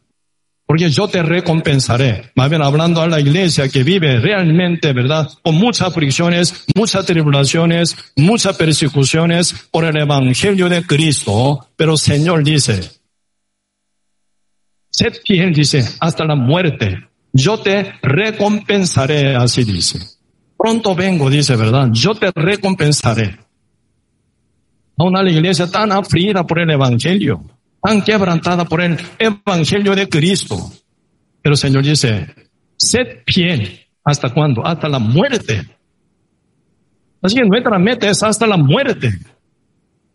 [0.69, 2.31] Porque yo te recompensaré.
[2.35, 5.27] Más bien hablando a la iglesia que vive realmente, ¿verdad?
[5.43, 11.69] Con muchas fricciones, muchas tribulaciones, muchas persecuciones por el evangelio de Cristo.
[11.75, 12.83] Pero Señor dice,
[14.91, 16.99] sed fiel, dice, hasta la muerte.
[17.33, 19.99] Yo te recompensaré, así dice.
[20.59, 21.89] Pronto vengo, dice, ¿verdad?
[21.93, 23.39] Yo te recompensaré.
[24.99, 27.58] A una iglesia tan afligida por el evangelio
[27.89, 30.57] tan quebrantada por el Evangelio de Cristo.
[31.41, 32.27] Pero el Señor dice,
[32.77, 33.81] sed fiel.
[34.05, 34.67] ¿Hasta cuándo?
[34.67, 35.67] Hasta la muerte.
[37.23, 39.19] Así que nuestra meta es hasta la muerte.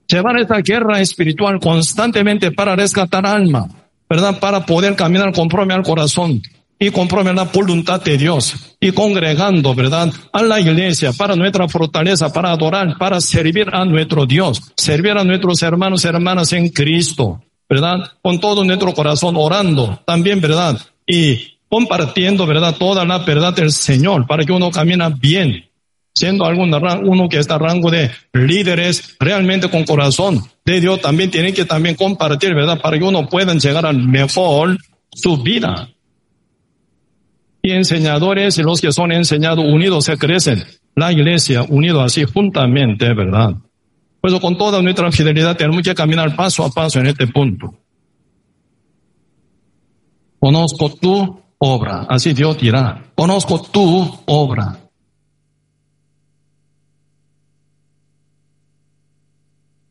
[0.08, 3.68] Llevar esta guerra espiritual constantemente para rescatar alma,
[4.08, 4.40] ¿verdad?
[4.40, 6.44] Para poder caminar conforme al corazón
[6.78, 10.14] y conforme la voluntad de Dios y congregando, ¿verdad?
[10.32, 15.24] A la iglesia para nuestra fortaleza, para adorar, para servir a nuestro Dios, servir a
[15.24, 17.42] nuestros hermanos y hermanas en Cristo.
[17.70, 18.12] ¿Verdad?
[18.22, 20.80] Con todo nuestro corazón orando también, ¿verdad?
[21.06, 22.76] Y compartiendo, ¿verdad?
[22.78, 25.70] Toda la verdad del Señor para que uno camina bien,
[26.14, 31.54] siendo algún uno que está rango de líderes realmente con corazón de Dios también tiene
[31.54, 32.80] que también compartir, ¿verdad?
[32.80, 34.78] Para que uno pueda llegar al mejor
[35.12, 35.90] su vida.
[37.62, 40.64] Y enseñadores y los que son enseñados unidos se crecen.
[40.96, 43.56] La iglesia unido así juntamente, ¿verdad?
[44.24, 47.74] Pues con toda nuestra fidelidad tenemos que caminar paso a paso en este punto.
[50.40, 54.80] Conozco tu obra, así Dios dirá, conozco tu obra.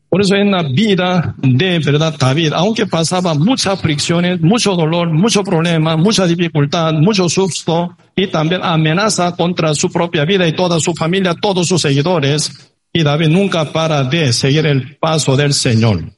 [0.09, 5.43] Por eso en la vida de verdad David, aunque pasaba muchas fricciones, mucho dolor, mucho
[5.43, 10.95] problema, mucha dificultad, mucho susto y también amenaza contra su propia vida y toda su
[10.95, 16.13] familia, todos sus seguidores, y David nunca para de seguir el paso del Señor.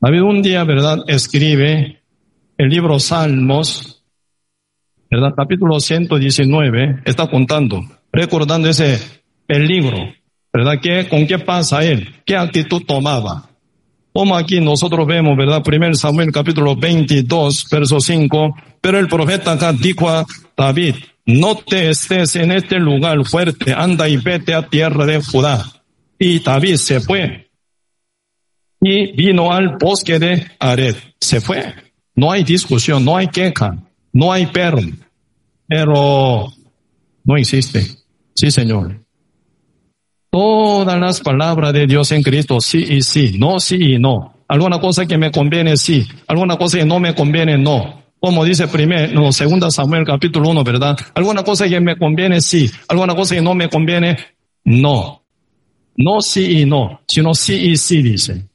[0.00, 2.00] David un día, ¿verdad?, escribe
[2.56, 4.02] el libro Salmos,
[5.10, 5.34] ¿verdad?
[5.36, 8.98] Capítulo 119, está contando, recordando ese
[9.46, 9.98] peligro,
[10.52, 10.80] ¿verdad?
[10.80, 12.08] ¿Qué, ¿Con qué pasa él?
[12.24, 13.47] ¿Qué actitud tomaba?
[14.18, 15.62] Como aquí nosotros vemos, ¿verdad?
[15.62, 20.26] Primer Samuel capítulo 22, verso 5, pero el profeta acá dijo a
[20.56, 25.64] David, no te estés en este lugar fuerte, anda y vete a tierra de Judá.
[26.18, 27.48] Y David se fue.
[28.80, 30.96] Y vino al bosque de Ared.
[31.20, 31.72] Se fue.
[32.16, 33.78] No hay discusión, no hay queja,
[34.12, 34.82] no hay perro.
[35.68, 36.52] Pero
[37.22, 37.86] no existe.
[38.34, 39.00] Sí, Señor.
[40.30, 44.34] Todas las palabras de Dios en Cristo, sí y sí, no sí y no.
[44.48, 46.06] Alguna cosa que me conviene, sí.
[46.26, 48.02] Alguna cosa que no me conviene, no.
[48.20, 50.98] Como dice primero, no, segunda Samuel capítulo 1, ¿verdad?
[51.14, 52.70] Alguna cosa que me conviene, sí.
[52.88, 54.16] Alguna cosa que no me conviene,
[54.64, 55.22] no.
[55.96, 58.48] No sí y no, sino sí y sí, dice.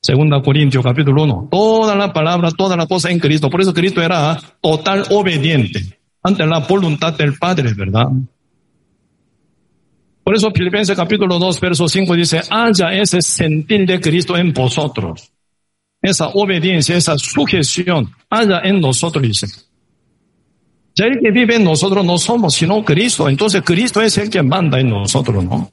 [0.00, 1.48] Segunda Corintios capítulo 1.
[1.50, 3.48] Toda la palabra, toda la cosa en Cristo.
[3.48, 8.08] Por eso Cristo era total obediente ante la voluntad del Padre, ¿verdad?
[10.24, 15.30] Por eso Filipenses capítulo 2, verso 5 dice, haya ese sentir de Cristo en vosotros.
[16.00, 19.46] Esa obediencia, esa sujeción, haya en nosotros, dice.
[20.94, 23.28] Ya el que vive en nosotros no somos, sino Cristo.
[23.28, 25.70] Entonces Cristo es el que manda en nosotros, ¿no?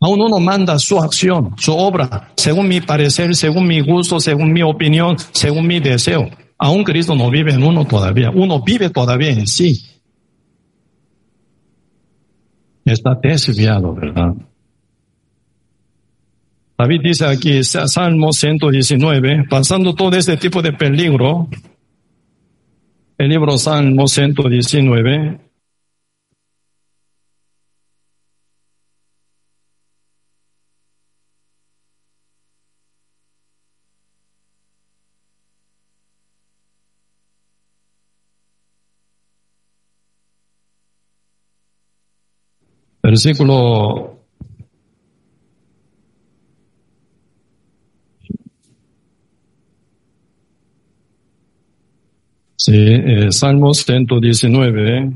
[0.00, 4.62] A uno manda su acción, su obra, según mi parecer, según mi gusto, según mi
[4.62, 6.30] opinión, según mi deseo.
[6.58, 8.30] Aún Cristo no vive en uno todavía.
[8.30, 9.95] Uno vive todavía en sí.
[12.86, 14.32] Está desviado, ¿verdad?
[16.78, 21.48] David dice aquí, Salmo 119, pasando todo este tipo de peligro,
[23.18, 25.40] el libro Salmo 119,
[43.06, 44.18] Versículo
[52.56, 55.12] Sí, eh, Salmos 119.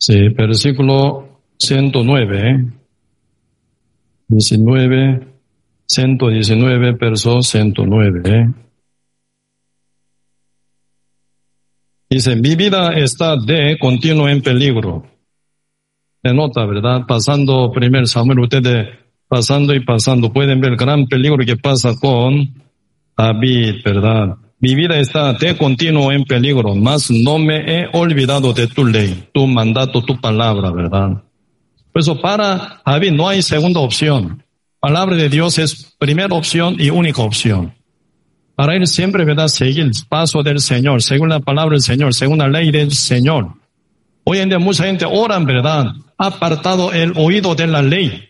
[0.00, 2.72] Sí, versículo 109,
[4.28, 5.28] 19,
[5.84, 8.54] 119, verso 109.
[12.08, 15.04] Dice, mi vida está de continuo en peligro.
[16.22, 17.02] Se nota, ¿verdad?
[17.06, 18.88] Pasando primer Samuel, ustedes
[19.28, 22.54] pasando y pasando, pueden ver el gran peligro que pasa con
[23.14, 24.38] David, ¿verdad?
[24.62, 29.28] Mi vida está de continuo en peligro, mas no me he olvidado de tu ley,
[29.32, 31.22] tu mandato, tu palabra, ¿verdad?
[31.90, 34.44] Por eso para David no hay segunda opción.
[34.78, 37.72] Palabra de Dios es primera opción y única opción.
[38.54, 39.48] Para él siempre, ¿verdad?
[39.48, 43.54] Seguir el paso del Señor, según la palabra del Señor, según la ley del Señor.
[44.24, 45.86] Hoy en día mucha gente ora, ¿verdad?
[46.18, 48.28] Apartado el oído de la ley.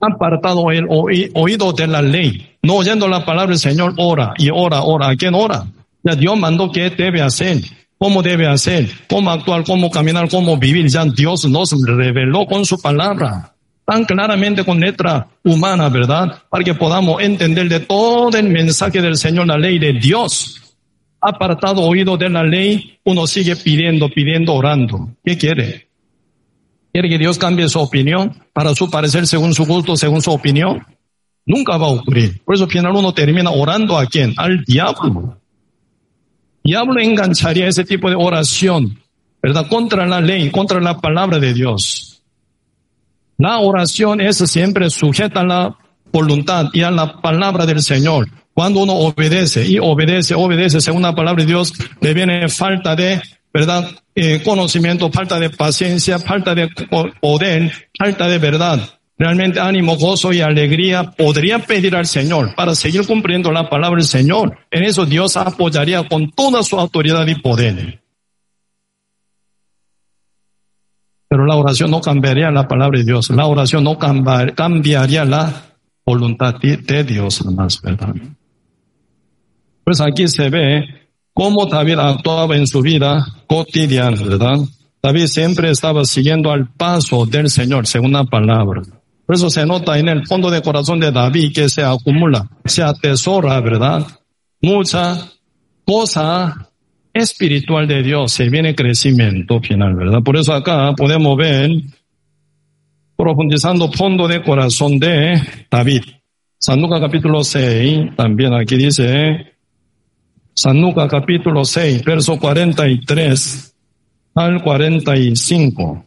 [0.00, 4.82] Apartado el oído de la ley no oyendo la palabra del Señor, ora y ora,
[4.82, 5.10] ora.
[5.10, 5.66] ¿A quién ora?
[6.02, 7.60] Ya Dios mandó qué debe hacer,
[7.98, 10.88] cómo debe hacer, cómo actuar, cómo caminar, cómo vivir.
[10.88, 16.42] Ya Dios nos reveló con su palabra, tan claramente con letra humana, ¿verdad?
[16.48, 20.60] Para que podamos entender de todo el mensaje del Señor, la ley de Dios.
[21.20, 25.10] Apartado oído de la ley, uno sigue pidiendo, pidiendo, orando.
[25.22, 25.88] ¿Qué quiere?
[26.92, 30.86] ¿Quiere que Dios cambie su opinión para su parecer según su gusto, según su opinión?
[31.46, 32.42] Nunca va a ocurrir.
[32.42, 34.34] Por eso al final uno termina orando a quién?
[34.36, 35.38] Al diablo.
[36.62, 38.98] Diablo engancharía ese tipo de oración,
[39.42, 39.68] ¿verdad?
[39.68, 42.22] Contra la ley, contra la palabra de Dios.
[43.36, 45.76] La oración es siempre sujeta a la
[46.10, 48.28] voluntad y a la palabra del Señor.
[48.54, 53.20] Cuando uno obedece y obedece, obedece según la palabra de Dios, le viene falta de,
[53.52, 53.90] ¿verdad?
[54.14, 56.68] Eh, conocimiento, falta de paciencia, falta de
[57.20, 58.80] poder, falta de verdad
[59.16, 64.08] realmente ánimo, gozo y alegría, podría pedir al Señor para seguir cumpliendo la palabra del
[64.08, 64.58] Señor.
[64.70, 68.00] En eso Dios apoyaría con toda su autoridad y poder.
[71.28, 73.30] Pero la oración no cambiaría la palabra de Dios.
[73.30, 75.52] La oración no cambiaría la
[76.04, 78.14] voluntad de Dios, más, ¿verdad?
[79.84, 80.84] Pues aquí se ve
[81.32, 84.58] cómo David actuaba en su vida cotidiana, ¿verdad?
[85.02, 88.82] David siempre estaba siguiendo al paso del Señor, según la palabra.
[89.26, 92.82] Por eso se nota en el fondo de corazón de David que se acumula, se
[92.82, 94.06] atesora, ¿verdad?
[94.60, 95.30] Mucha
[95.84, 96.70] cosa
[97.12, 100.20] espiritual de Dios, se viene crecimiento final, ¿verdad?
[100.22, 101.70] Por eso acá podemos ver,
[103.16, 106.02] profundizando fondo de corazón de David.
[106.58, 109.54] San Lucas capítulo 6, también aquí dice,
[110.54, 113.74] San Lucas capítulo 6, verso 43
[114.34, 116.06] al 45.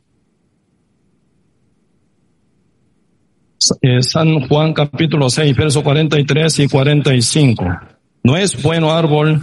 [3.82, 7.66] Eh, San Juan capítulo 6, verso 43 y 45.
[8.24, 9.42] No es bueno árbol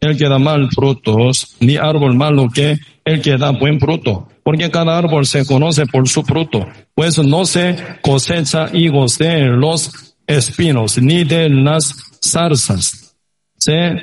[0.00, 4.70] el que da mal frutos, ni árbol malo que el que da buen fruto, porque
[4.70, 11.00] cada árbol se conoce por su fruto, pues no se cosecha higos de los espinos,
[11.00, 13.16] ni de las zarzas.
[13.56, 13.96] Se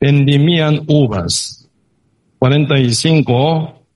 [0.00, 1.68] vendimían uvas.
[2.38, 3.86] 45.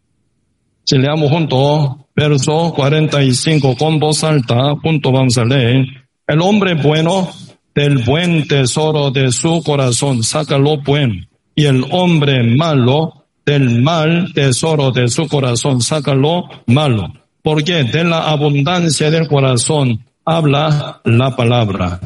[0.85, 5.87] Si leamos junto, verso 45 con voz alta, junto vamos a leer.
[6.27, 7.29] El hombre bueno
[7.73, 11.15] del buen tesoro de su corazón saca lo bueno,
[11.55, 17.13] y el hombre malo del mal tesoro de su corazón saca lo malo.
[17.41, 22.01] Porque de la abundancia del corazón habla la palabra,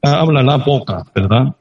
[0.00, 1.56] habla la boca, ¿verdad?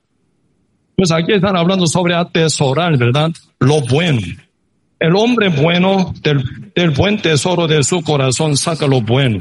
[0.95, 3.31] Pues aquí están hablando sobre atesorar, ¿verdad?
[3.59, 4.21] Lo bueno.
[4.99, 9.39] El hombre bueno del, del buen tesoro de su corazón saca lo bueno.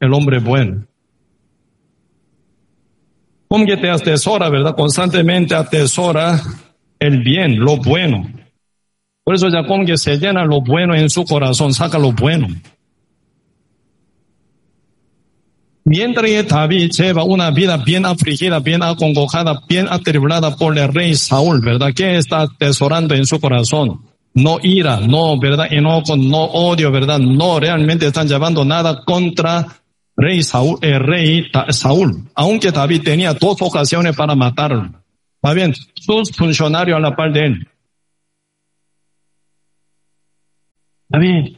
[0.00, 0.86] El hombre bueno.
[3.46, 4.74] Como que te atesora, ¿verdad?
[4.74, 6.40] Constantemente atesora
[6.98, 8.26] el bien, lo bueno.
[9.24, 12.48] Por eso ya como que se llena lo bueno en su corazón, saca lo bueno.
[15.84, 21.14] Mientras que David lleva una vida bien afligida, bien acongojada, bien atribulada por el rey
[21.14, 21.90] Saúl, ¿verdad?
[21.94, 24.11] ¿Qué está atesorando en su corazón?
[24.34, 25.66] No ira, no, ¿verdad?
[25.70, 27.18] Enojo, no odio, ¿verdad?
[27.18, 29.66] No realmente están llevando nada contra
[30.16, 34.90] rey Saúl, el rey Saúl, aunque David tenía dos ocasiones para matarlo.
[35.44, 37.68] Va bien, sus funcionarios a la par de él.
[41.08, 41.56] David,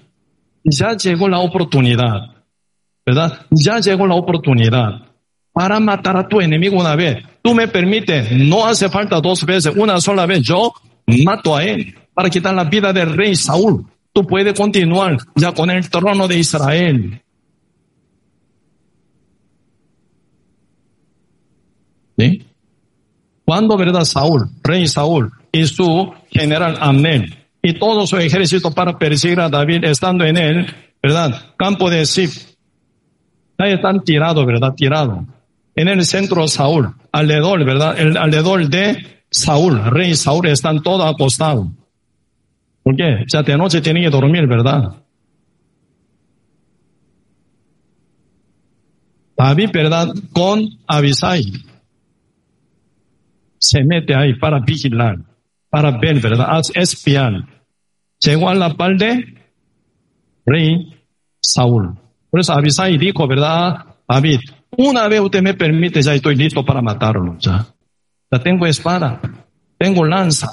[0.65, 2.35] ya llegó la oportunidad
[3.05, 3.47] ¿verdad?
[3.51, 5.03] Ya llegó la oportunidad
[5.53, 7.23] para matar a tu enemigo una vez.
[7.43, 10.73] Tú me permites, no hace falta dos veces, una sola vez, yo
[11.25, 13.87] mato a él para quitar la vida del rey Saúl.
[14.13, 17.21] Tú puedes continuar ya con el trono de Israel.
[22.17, 22.47] ¿Sí?
[23.45, 27.27] Cuando, verdad, Saúl, rey Saúl y su general Amén
[27.61, 30.67] y todo su ejército para perseguir a David estando en él,
[31.03, 32.55] verdad, campo de Sif,
[33.59, 34.75] Ahí están tirados, ¿verdad?
[34.75, 35.21] Tirados.
[35.77, 37.99] En el centro Saúl, alrededor, ¿verdad?
[37.99, 41.69] El alrededor de Saúl, rey Saúl, están todos acostados.
[42.85, 43.25] ¿Por qué?
[43.27, 44.95] Ya de noche tienen que dormir, ¿verdad?
[49.37, 50.09] David, ¿verdad?
[50.33, 51.51] Con Abisai.
[53.59, 55.17] Se mete ahí para vigilar,
[55.71, 56.61] para ver, ¿verdad?
[56.75, 57.33] Espiar.
[58.21, 59.35] Llegó a la par de
[60.45, 60.95] rey
[61.41, 61.99] Saúl.
[62.31, 63.87] Por eso Abisai dijo, ¿verdad?
[64.07, 64.41] David,
[64.77, 67.67] una vez usted me permite, ya estoy listo para matarlo, ya.
[68.31, 69.21] Ya tengo espada,
[69.79, 70.51] tengo lanza.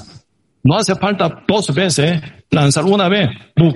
[0.64, 2.46] No hace falta dos veces, ¿eh?
[2.52, 3.74] lanzar una vez, ¡pum!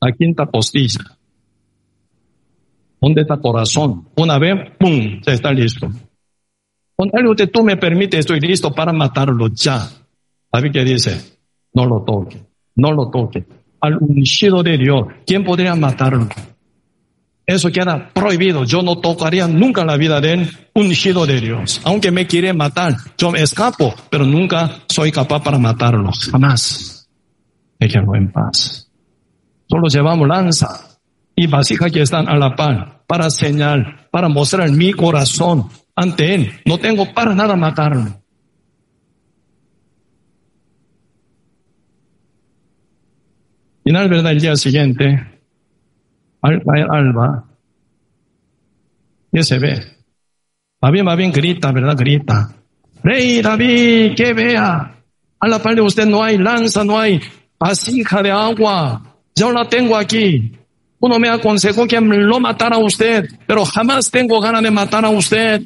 [0.00, 1.18] La quinta postilla.
[3.00, 4.08] ¿Dónde está corazón?
[4.16, 5.20] Una vez, ¡pum!
[5.24, 5.88] Ya está listo.
[6.94, 9.88] Cuando usted tú me permite, estoy listo para matarlo ya.
[10.52, 11.38] David que dice,
[11.74, 12.40] no lo toque,
[12.74, 13.46] no lo toque.
[13.80, 16.28] Al ungido de Dios, ¿quién podría matarlo?
[17.48, 18.64] Eso queda prohibido.
[18.64, 21.80] Yo no tocaría nunca la vida de él, ungido de Dios.
[21.82, 26.10] Aunque me quiere matar, yo me escapo, pero nunca soy capaz para matarlo.
[26.30, 27.08] Jamás.
[27.80, 28.90] Déjenlo en paz.
[29.66, 30.98] Solo llevamos lanza
[31.34, 36.52] y vasija que están a la par para señal, para mostrar mi corazón ante él.
[36.66, 38.22] No tengo para nada matarlo.
[43.84, 45.37] Final, verdad, el día siguiente,
[46.48, 47.44] alba, alba,
[49.32, 49.98] ¿qué se ve?
[50.92, 51.96] Bien, va bien, grita, ¿verdad?
[51.96, 52.54] Grita.
[53.02, 54.94] Rey David, que vea.
[55.40, 57.20] A la par de usted no hay lanza, no hay
[57.58, 59.02] vasija de agua.
[59.34, 60.52] Yo la tengo aquí.
[61.00, 65.62] Uno me aconsejó que lo matara usted, pero jamás tengo ganas de matar a usted.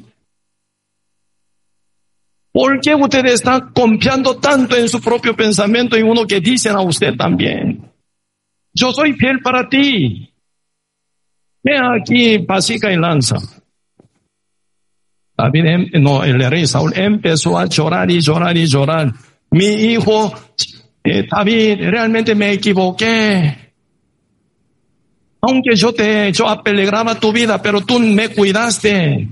[2.53, 6.83] ¿Por qué usted está confiando tanto en su propio pensamiento y uno que dicen a
[6.83, 7.91] usted también?
[8.75, 10.32] Yo soy fiel para ti.
[11.63, 13.37] Ve aquí, pasica y lanza.
[15.37, 19.13] David, em, no, el rey Saúl empezó a llorar y llorar y llorar.
[19.51, 20.33] Mi hijo,
[21.05, 23.59] eh, David, realmente me equivoqué.
[25.41, 29.29] Aunque yo te, yo apelegraba tu vida, pero tú me cuidaste.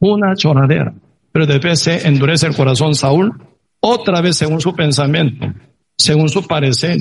[0.00, 0.92] Una lloradera.
[1.30, 3.32] Pero después se endurece el corazón Saúl,
[3.80, 5.46] otra vez según su pensamiento,
[5.96, 6.98] según su parecer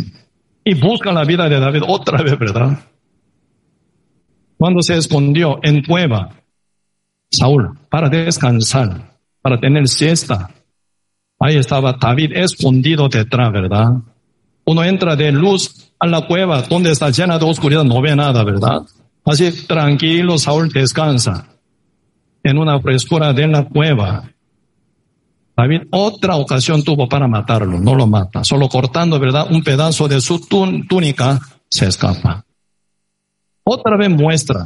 [0.64, 2.80] y busca la vida de David otra vez, ¿verdad?
[4.58, 6.30] Cuando se escondió en cueva,
[7.32, 10.50] Saúl para descansar, para tener siesta.
[11.40, 13.90] Ahí estaba David escondido detrás, ¿verdad?
[14.66, 18.44] Uno entra de luz a la cueva donde está llena de oscuridad, no ve nada,
[18.44, 18.82] ¿verdad?
[19.26, 21.48] Así tranquilo, Saúl descansa
[22.44, 24.24] en una frescura de la cueva.
[25.62, 29.46] David otra ocasión tuvo para matarlo, no lo mata, solo cortando, ¿verdad?
[29.52, 31.40] Un pedazo de su túnica
[31.70, 32.44] se escapa.
[33.64, 34.66] Otra vez muestra.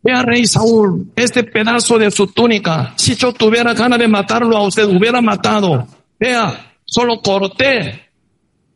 [0.00, 4.62] Vea, rey Saúl, este pedazo de su túnica, si yo tuviera ganas de matarlo a
[4.62, 5.88] usted, hubiera matado.
[6.20, 8.10] Vea, solo corté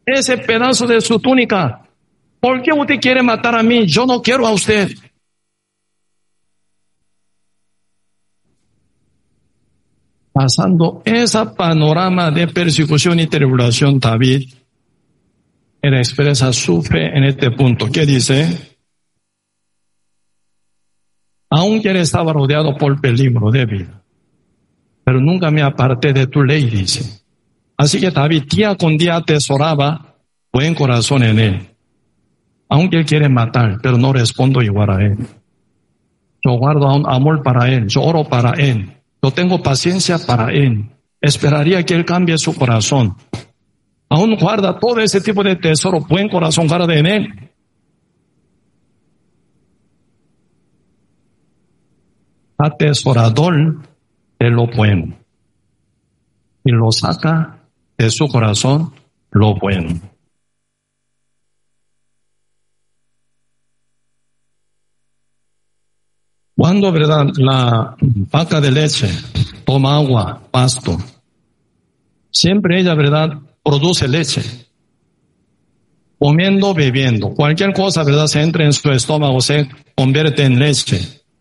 [0.04, 1.82] ese pedazo de su túnica.
[2.40, 3.86] ¿Por qué usted quiere matar a mí?
[3.86, 4.90] Yo no quiero a usted.
[10.38, 14.48] Pasando esa panorama de persecución y tribulación, David,
[15.82, 17.90] él expresa su fe en este punto.
[17.90, 18.76] ¿Qué dice?
[21.50, 24.04] Aunque él estaba rodeado por peligro de vida,
[25.02, 27.20] pero nunca me aparté de tu ley, dice.
[27.76, 30.14] Así que David día con día atesoraba
[30.52, 31.68] buen corazón en él.
[32.68, 35.18] Aunque él quiere matar, pero no respondo igual a él.
[36.44, 40.90] Yo guardo un amor para él, yo oro para él, yo tengo paciencia para él.
[41.20, 43.16] Esperaría que él cambie su corazón.
[44.08, 47.50] Aún guarda todo ese tipo de tesoro, buen corazón guarda en él.
[52.56, 53.82] Atesorador
[54.38, 55.16] de lo bueno.
[56.64, 57.58] Y lo saca
[57.96, 58.92] de su corazón
[59.30, 60.00] lo bueno.
[66.58, 69.08] Cuando, verdad, la vaca de leche
[69.64, 70.98] toma agua, pasto,
[72.32, 74.42] siempre ella, verdad, produce leche.
[76.18, 80.98] Comiendo, bebiendo, cualquier cosa, verdad, se entra en su estómago, se convierte en leche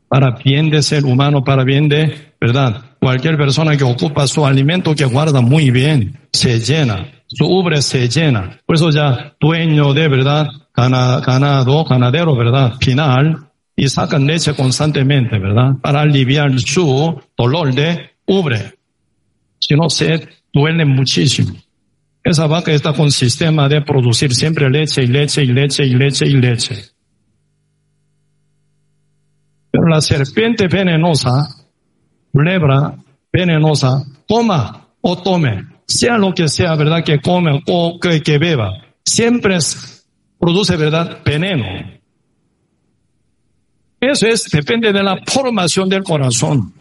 [0.08, 4.94] para bien de ser humano, para bien de, verdad, cualquier persona que ocupa su alimento
[4.94, 8.60] que guarda muy bien, se llena, su ubre se llena.
[8.68, 10.46] Por eso ya dueño de verdad,
[10.76, 13.47] ganado, ganadero, verdad, final,
[13.80, 18.74] y sacan leche constantemente, verdad, para aliviar su dolor de ubre.
[19.60, 21.56] Si no, se duele muchísimo.
[22.24, 26.26] Esa vaca está con sistema de producir siempre leche y leche y leche y leche
[26.26, 26.76] y leche.
[29.70, 31.48] Pero la serpiente venenosa,
[32.34, 32.96] lebra
[33.32, 37.04] venenosa, toma o tome, sea lo que sea, ¿verdad?
[37.04, 38.72] Que come o que, beba,
[39.06, 39.60] siempre
[40.40, 41.20] produce, ¿verdad?
[41.24, 41.97] Veneno.
[44.00, 46.74] Eso es, depende de la formación del corazón.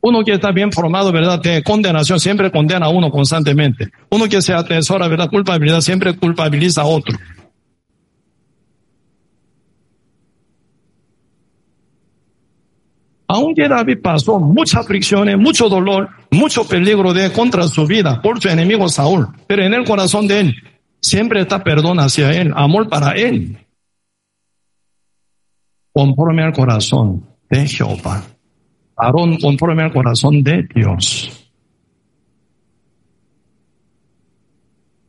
[0.00, 1.40] Uno que está bien formado, ¿verdad?
[1.40, 3.90] De condenación siempre condena a uno constantemente.
[4.10, 5.30] Uno que se atesora, ¿verdad?
[5.30, 7.16] Culpabilidad siempre culpabiliza a otro.
[13.28, 18.48] Aunque David pasó muchas fricciones, mucho dolor, mucho peligro de contra su vida por su
[18.48, 20.54] enemigo Saúl, pero en el corazón de él
[21.00, 23.58] siempre está perdón hacia él, amor para él.
[25.92, 28.24] Conforme al corazón de Jehová.
[28.96, 31.30] Aarón conforme al corazón de Dios.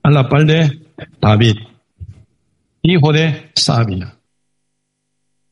[0.04, 0.82] A la par de
[1.22, 1.56] David,
[2.82, 4.18] hijo de Sabia.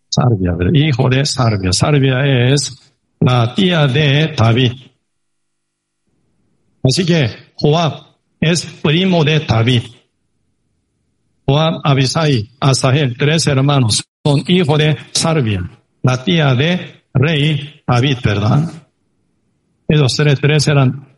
[0.09, 1.71] Sarbia, hijo de Sarbia.
[1.71, 4.73] Sarbia es la tía de David.
[6.83, 9.83] Así que Joab es primo de David.
[11.45, 15.69] Joab, Abisai, Asahel, tres hermanos, son hijos de Sarbia,
[16.03, 18.71] la tía de rey David, ¿verdad?
[19.87, 21.17] Esos tres, tres eran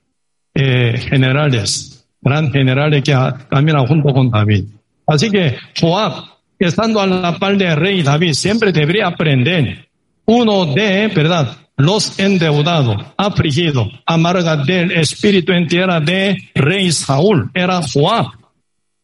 [0.54, 3.16] eh, generales, gran generales que
[3.50, 4.66] caminan junto con David.
[5.06, 6.34] Así que Joab
[6.66, 9.88] estando a la par del rey David, siempre debería aprender
[10.26, 11.58] uno de, ¿verdad?
[11.76, 18.28] Los endeudados, afligidos, amarga del espíritu en tierra de rey Saúl, era Joab.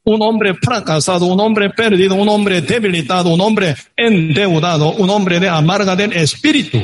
[0.03, 5.49] Un hombre fracasado, un hombre perdido, un hombre debilitado, un hombre endeudado, un hombre de
[5.49, 6.79] amarga del espíritu.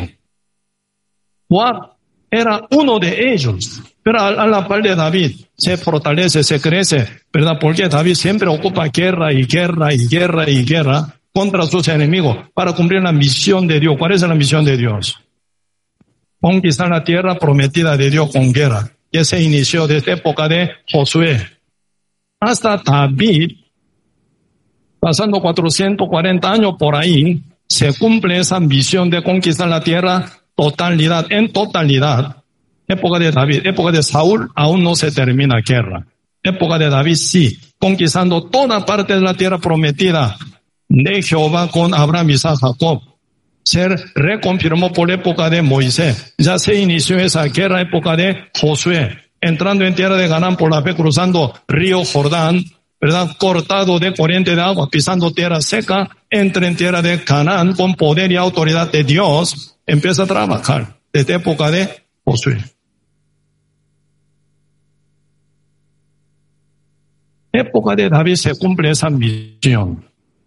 [1.48, 1.96] Joab
[2.30, 3.82] era uno de ellos.
[4.04, 7.58] Pero a, la par de David se fortalece, se crece, ¿verdad?
[7.60, 12.74] Porque David siempre ocupa guerra y guerra y guerra y guerra contra sus enemigos para
[12.74, 13.96] cumplir la misión de Dios.
[13.98, 15.20] ¿Cuál es la misión de Dios?
[16.40, 21.55] Conquistar la tierra prometida de Dios con guerra, que se inició desde época de Josué.
[22.46, 23.54] Hasta David,
[25.00, 31.52] pasando 440 años por ahí, se cumple esa misión de conquistar la tierra totalidad, en
[31.52, 32.44] totalidad.
[32.88, 36.06] Época de David, época de Saúl, aún no se termina guerra.
[36.44, 40.38] Época de David, sí, conquistando toda parte de la tierra prometida
[40.88, 43.02] de Jehová con Abraham, Isaac, Jacob.
[43.64, 46.36] se reconfirmó por época de Moisés.
[46.38, 50.82] Ya se inició esa guerra época de Josué, entrando en tierra de Ganán por la
[50.82, 52.64] fe, cruzando río Jordán,
[53.00, 53.38] ¿verdad?
[53.38, 58.32] Cortado de corriente de agua, pisando tierra seca, entra en tierra de Canaán con poder
[58.32, 61.88] y autoridad de Dios, empieza a trabajar desde época de
[62.24, 62.58] Josué.
[67.54, 70.04] Época de David se cumple esa misión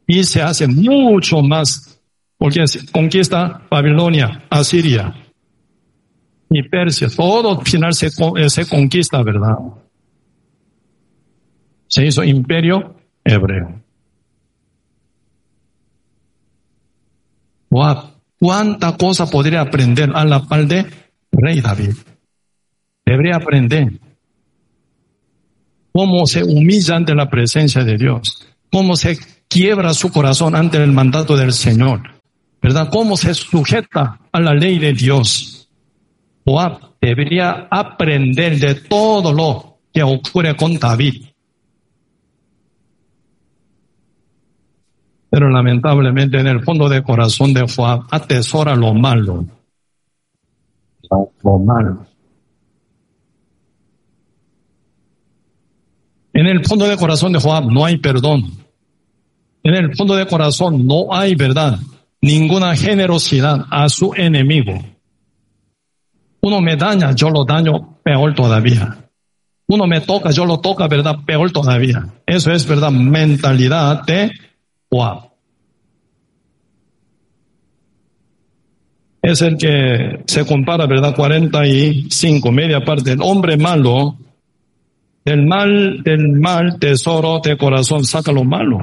[0.08, 2.00] y se hace mucho más
[2.36, 5.14] porque conquista Babilonia, Asiria
[6.50, 7.08] y Persia.
[7.08, 9.56] Todo al final se, eh, se conquista, ¿verdad?
[11.86, 13.80] Se hizo imperio hebreo.
[17.70, 17.96] Wow.
[18.38, 20.86] ¿Cuánta cosa podría aprender a la par de
[21.32, 21.94] Rey David?
[23.04, 23.92] Debería aprender
[25.92, 29.18] cómo se humilla ante la presencia de Dios, cómo se
[29.48, 32.18] quiebra su corazón ante el mandato del Señor
[32.62, 32.88] ¿verdad?
[32.90, 35.57] ¿Cómo se sujeta a la ley de Dios?
[36.48, 41.26] Joab debería aprender de todo lo que ocurre con David.
[45.28, 49.44] Pero lamentablemente en el fondo del corazón de Joab atesora lo malo.
[51.42, 52.06] Lo malo.
[56.32, 58.44] En el fondo del corazón de Joab no hay perdón.
[59.62, 61.78] En el fondo del corazón no hay verdad
[62.22, 64.80] ninguna generosidad a su enemigo.
[66.48, 68.96] Uno me daña, yo lo daño peor todavía.
[69.66, 71.16] Uno me toca, yo lo toca, ¿verdad?
[71.26, 72.06] Peor todavía.
[72.24, 72.90] Eso es, ¿verdad?
[72.90, 74.32] Mentalidad de
[74.90, 75.30] wow.
[79.20, 81.14] Es el que se compara, ¿verdad?
[81.14, 83.12] 45, media parte.
[83.12, 84.16] El hombre malo,
[85.26, 88.78] del mal, del mal tesoro de corazón saca lo malo.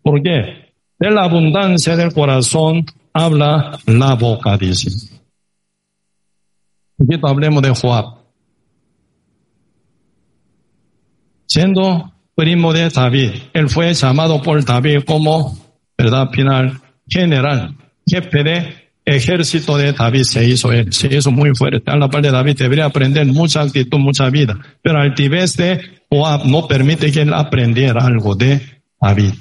[0.00, 0.72] ¿Por qué?
[0.98, 5.15] De la abundancia del corazón habla la boca, dice.
[6.98, 8.16] Aquí hablemos de Joab.
[11.46, 15.56] Siendo primo de David, él fue llamado por David como,
[15.96, 17.76] verdad, final, general,
[18.06, 21.90] jefe de ejército de David se hizo él, se hizo muy fuerte.
[21.90, 25.80] A la parte de David debería aprender mucha actitud, mucha vida, pero altivez de
[26.10, 28.60] Joab no permite que él aprendiera algo de
[29.00, 29.34] David.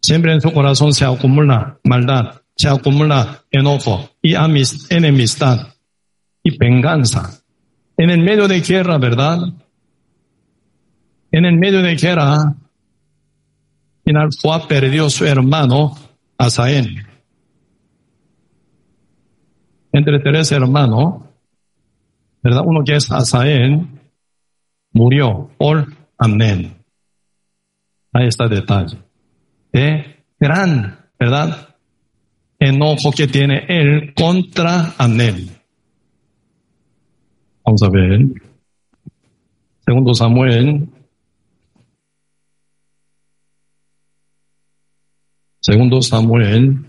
[0.00, 4.34] Siempre en su corazón se acumula maldad, se acumula enojo y
[4.90, 5.71] enemistad
[6.42, 7.42] y venganza.
[7.96, 9.38] En el medio de guerra, ¿verdad?
[11.30, 12.54] En el medio de guerra,
[14.42, 15.96] Joab perdió su hermano
[16.36, 17.06] Asael.
[19.92, 21.22] Entre tres hermanos,
[22.42, 22.62] ¿verdad?
[22.64, 23.86] Uno que es Asael,
[24.92, 25.86] murió por
[26.18, 26.76] Amén.
[28.12, 28.98] Ahí está detalle
[29.72, 31.76] de gran, ¿verdad?
[32.58, 35.50] Enojo que tiene él contra Anel.
[37.64, 38.20] Vamos a ver.
[39.84, 40.88] Segundo Samuel.
[45.60, 46.84] Segundo Samuel.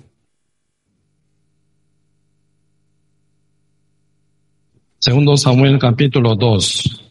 [4.99, 7.03] Segundo Samuel capítulo 2.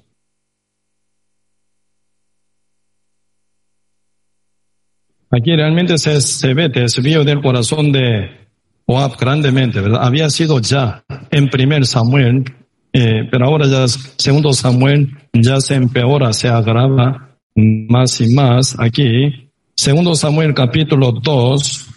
[5.30, 8.48] Aquí realmente se, se ve desvío del corazón de
[8.86, 10.04] Joab grandemente, ¿verdad?
[10.04, 12.44] Había sido ya en primer Samuel,
[12.92, 18.76] eh, pero ahora ya segundo Samuel ya se empeora, se agrava más y más.
[18.78, 21.88] Aquí, segundo Samuel capítulo 2,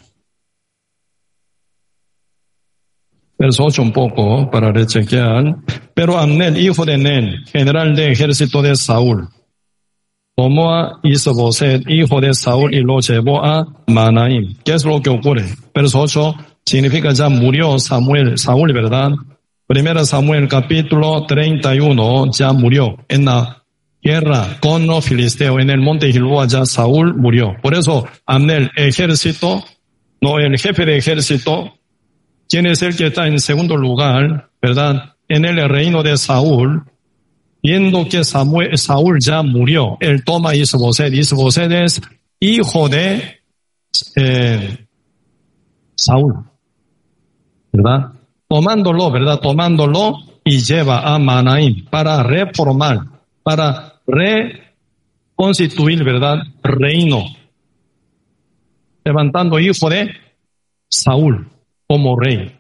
[3.38, 5.58] verso 8 un poco para rechequear.
[5.94, 9.28] Pero Amnel, hijo de Nen, general de ejército de Saúl,
[10.36, 14.56] tomó a Isboset, hijo de Saúl, y lo llevó a Manaim.
[14.64, 15.46] ¿Qué es lo que ocurre?
[15.74, 16.36] Verso 8
[16.66, 19.12] significa ya murió Samuel, Saúl, ¿verdad?
[19.68, 23.64] Primera Samuel capítulo 31, ya murió en la
[24.00, 27.56] guerra con los filisteos en el monte Gilboa, ya Saúl murió.
[27.64, 29.64] Por eso, Amnel, ejército,
[30.22, 31.74] no, el jefe de ejército,
[32.48, 35.16] ¿quién es el que está en segundo lugar, verdad?
[35.28, 36.84] En el reino de Saúl,
[37.64, 41.12] viendo que Samuel, Saúl ya murió, él toma a Isboset.
[41.12, 42.02] Isboset es
[42.40, 43.42] hijo de
[44.16, 44.86] eh,
[45.96, 46.36] Saúl,
[47.72, 48.12] ¿verdad?
[48.48, 49.40] Tomándolo, ¿verdad?
[49.40, 53.00] Tomándolo y lleva a Manaim para reformar,
[53.44, 56.38] para reconstituir, ¿verdad?
[56.62, 57.26] Reino.
[59.04, 60.12] Levantando hijo de
[60.88, 61.48] Saúl
[61.88, 62.56] como rey.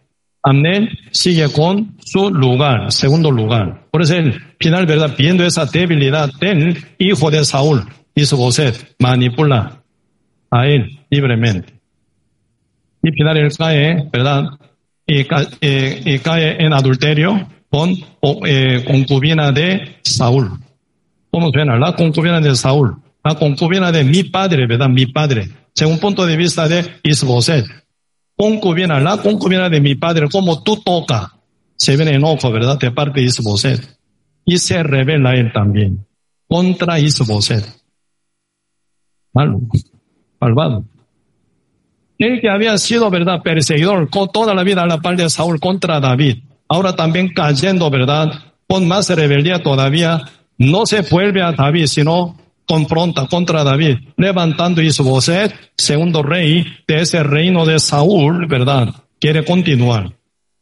[0.48, 3.88] Amén sigue con su lugar, segundo lugar.
[3.90, 5.16] Por eso el final, ¿verdad?
[5.18, 7.84] Viendo esa debilidad del hijo de Saúl,
[8.14, 9.82] hizo Boset, manipula
[10.52, 11.74] a él libremente.
[13.02, 14.44] Y final él cae, ¿verdad?
[15.08, 17.96] Y, cae en adulterio con
[18.86, 20.52] concubina de Saúl.
[21.32, 21.78] ¿Cómo suena?
[21.78, 22.96] La concubina de Saúl.
[23.24, 24.88] La concubina de mi padre, ¿verdad?
[24.88, 25.50] Mi padre.
[25.74, 27.66] Según punto de vista de Isboset.
[28.38, 31.34] Concubina, la concubina de mi padre, como tú toca,
[31.76, 32.78] se viene enojo, ¿verdad?
[32.80, 33.98] De parte de Isboset.
[34.46, 36.06] Y se revela él también.
[36.48, 37.66] Contra Isboset.
[39.34, 39.60] Malo.
[40.40, 40.86] Malvado.
[42.18, 43.42] Él que había sido, ¿verdad?
[43.44, 46.38] Perseguidor con toda la vida a la par de Saúl contra David.
[46.68, 48.32] Ahora también cayendo, ¿verdad?
[48.68, 50.22] Con más rebeldía todavía.
[50.58, 57.22] No se vuelve a David, sino confronta contra David, levantando Isboset, segundo rey de ese
[57.22, 58.90] reino de Saúl, ¿verdad?
[59.20, 60.12] Quiere continuar.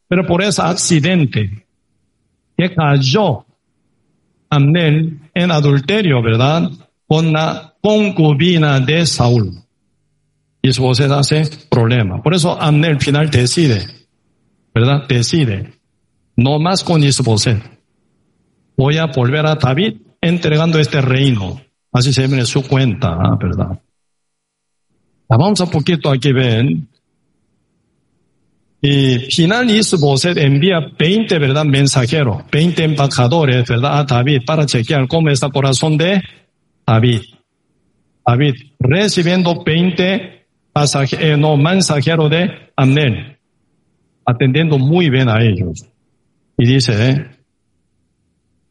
[0.07, 1.65] Pero por ese accidente
[2.57, 3.45] que cayó
[4.49, 6.69] Amnel en adulterio, ¿verdad?
[7.07, 9.62] Con la concubina de Saúl.
[10.65, 12.23] Isboset hace problema.
[12.23, 13.85] Por eso Amnel al final decide,
[14.73, 15.05] ¿verdad?
[15.09, 15.73] Decide.
[16.37, 17.61] No más con Isboset.
[18.77, 21.61] Voy a volver a David entregando este reino.
[21.91, 23.37] Así se ve su cuenta, ¿ah?
[23.39, 23.79] ¿verdad?
[25.27, 26.87] Vamos a poquito aquí ven.
[28.81, 31.65] Y final Isboset envía 20, ¿verdad?
[31.65, 33.99] Mensajeros, 20 embajadores, ¿verdad?
[33.99, 36.21] A David para chequear cómo está el corazón de
[36.85, 37.21] David.
[38.25, 40.42] David, recibiendo 20
[40.73, 43.37] pasajeros, eh, no, mensajeros de Amnel,
[44.25, 45.85] atendiendo muy bien a ellos.
[46.57, 47.25] Y dice, ¿eh?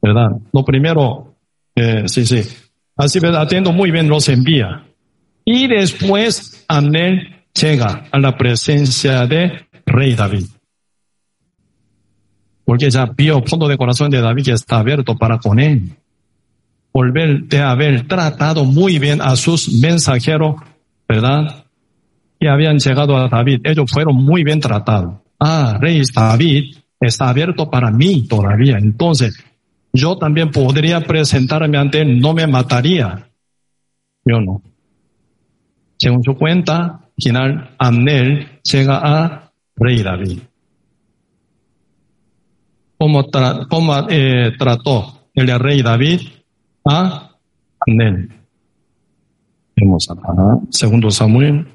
[0.02, 0.32] ¿verdad?
[0.52, 1.34] Lo primero,
[1.74, 2.42] eh, sí, sí,
[2.96, 3.42] Así, ¿verdad?
[3.42, 4.84] Atiendo muy bien, los envía.
[5.44, 10.44] Y después Amnel llega a la presencia de rey David.
[12.64, 15.96] Porque ya vio el fondo de corazón de David que está abierto para con él.
[16.92, 20.56] Volver de haber tratado muy bien a sus mensajeros,
[21.08, 21.61] ¿verdad?
[22.42, 23.60] Que habían llegado a David.
[23.62, 25.14] Ellos fueron muy bien tratados.
[25.38, 28.78] Ah, rey David está abierto para mí todavía.
[28.78, 29.38] Entonces,
[29.92, 33.28] yo también podría presentarme ante él, no me mataría.
[34.24, 34.60] Yo no.
[35.96, 40.40] Según su cuenta, final, Amnel llega a rey David.
[42.98, 43.22] ¿Cómo,
[44.10, 46.22] eh, trató el rey David
[46.84, 47.36] a
[47.86, 48.30] Amnel?
[50.70, 51.68] Segundo Samuel,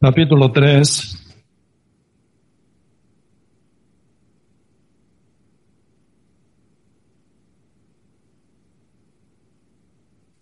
[0.00, 1.24] capítulo 3,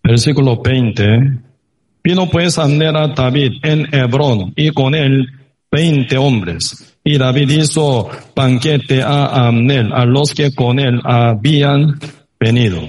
[0.07, 1.03] Versículo 20.
[2.01, 5.27] Vino pues a David en Hebrón y con él
[5.69, 6.97] veinte hombres.
[7.03, 11.99] Y David hizo banquete a Amnel, a los que con él habían
[12.39, 12.87] venido.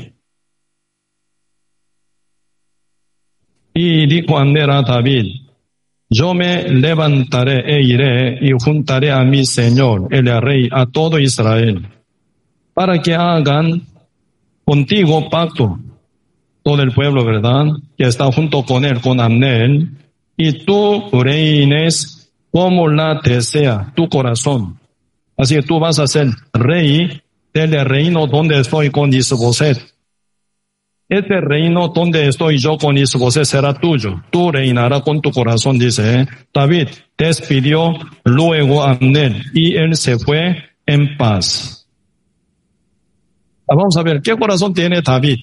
[3.74, 5.47] Y dijo a David,
[6.11, 11.86] yo me levantaré e iré y juntaré a mi Señor, el rey, a todo Israel,
[12.72, 13.82] para que hagan
[14.64, 15.78] contigo pacto
[16.62, 17.66] todo el pueblo, ¿verdad?
[17.96, 19.90] Que está junto con él, con Amnel,
[20.36, 24.78] y tú reines como la desea tu corazón.
[25.36, 27.20] Así que tú vas a ser rey
[27.52, 29.78] del reino donde estoy con Isboset.
[31.09, 34.22] Este reino donde estoy yo con Isboset será tuyo.
[34.30, 36.20] Tú reinarás con tu corazón, dice.
[36.20, 36.26] ¿eh?
[36.52, 37.94] David despidió
[38.24, 41.86] luego a Amnel y él se fue en paz.
[43.66, 45.38] Vamos a ver, ¿qué corazón tiene David?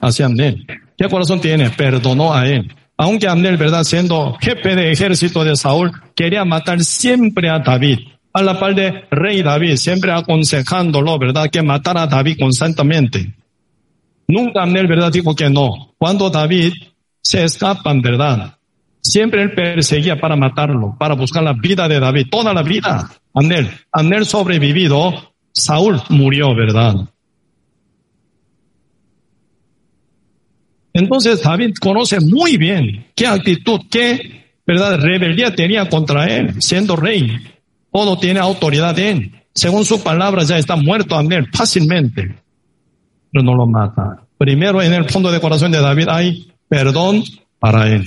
[0.00, 0.66] hacia Amnel.
[0.96, 1.70] ¿Qué corazón tiene?
[1.70, 2.72] Perdonó a él.
[2.96, 3.84] Aunque Amnel, ¿verdad?
[3.84, 7.98] Siendo jefe de ejército de Saúl, quería matar siempre a David.
[8.36, 11.48] A la par de rey David, siempre aconsejándolo, ¿verdad?
[11.50, 13.34] Que matara a David constantemente.
[14.28, 15.10] Nunca Amnel, ¿verdad?
[15.10, 15.94] Dijo que no.
[15.96, 16.74] Cuando David
[17.22, 18.58] se escapan, ¿verdad?
[19.00, 23.10] Siempre él perseguía para matarlo, para buscar la vida de David, toda la vida.
[23.32, 26.94] Amnel, Amnel sobrevivido, Saúl murió, ¿verdad?
[30.92, 37.55] Entonces David conoce muy bien qué actitud, qué verdad rebeldía tenía contra él, siendo rey.
[37.96, 39.32] Todo tiene autoridad él.
[39.54, 42.42] Según su palabra ya está muerto a él fácilmente,
[43.32, 44.22] pero no lo mata.
[44.36, 47.24] Primero en el fondo de corazón de David hay perdón
[47.58, 48.04] para él.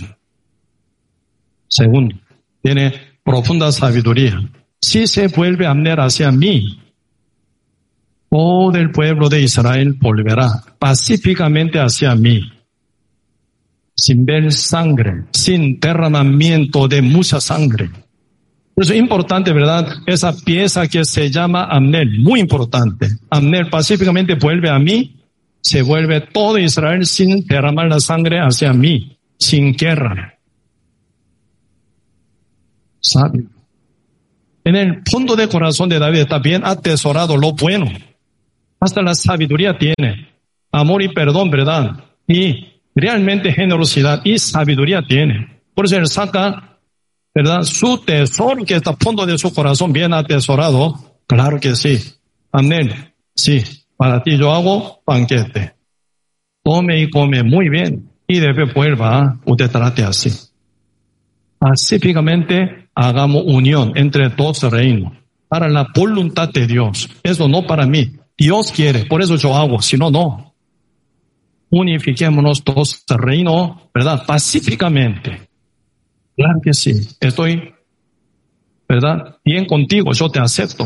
[1.67, 2.15] Segundo,
[2.61, 4.39] tiene profunda sabiduría.
[4.79, 6.79] Si se vuelve a Amner hacia mí,
[8.29, 12.41] todo el pueblo de Israel volverá pacíficamente hacia mí
[13.95, 17.89] sin ver sangre, sin derramamiento de mucha sangre.
[18.79, 19.87] Es importante, ¿verdad?
[20.05, 23.09] Esa pieza que se llama Amnel, muy importante.
[23.29, 25.17] Amnel pacíficamente vuelve a mí,
[25.59, 30.39] se vuelve todo Israel sin derramar la sangre hacia mí, sin guerra.
[33.01, 33.49] Sabio.
[34.63, 37.87] En el fondo del corazón de David está bien atesorado lo bueno.
[38.79, 40.29] Hasta la sabiduría tiene.
[40.71, 42.05] Amor y perdón, ¿verdad?
[42.27, 45.59] Y realmente generosidad y sabiduría tiene.
[45.73, 46.68] Por eso él saca,
[47.33, 47.63] ¿verdad?
[47.63, 50.95] Su tesoro que está al fondo de su corazón bien atesorado.
[51.27, 51.99] Claro que sí.
[52.51, 53.13] Amén.
[53.35, 53.63] Sí.
[53.97, 55.73] Para ti yo hago banquete.
[56.63, 58.09] Tome y come muy bien.
[58.27, 60.31] Y después vuelva, usted trate así.
[61.57, 65.13] Pacíficamente hagamos unión entre dos reinos
[65.49, 67.09] para la voluntad de Dios.
[67.23, 68.13] Eso no para mí.
[68.37, 70.53] Dios quiere, por eso yo hago, si no, no.
[71.71, 74.25] Unifiquémonos dos reinos, ¿verdad?
[74.25, 75.48] Pacíficamente.
[76.39, 76.93] Claro que sí.
[77.19, 77.75] Estoy,
[78.87, 79.39] ¿verdad?
[79.43, 80.85] Bien contigo, yo te acepto.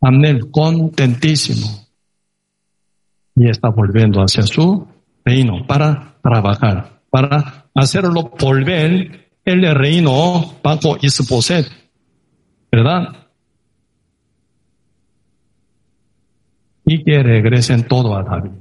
[0.00, 1.86] Amén, contentísimo.
[3.36, 4.84] Y está volviendo hacia su
[5.24, 11.68] reino para trabajar, para hacerlo volver el reino bajo Isboset,
[12.72, 13.28] ¿verdad?
[16.84, 18.58] Y que regresen todo a David.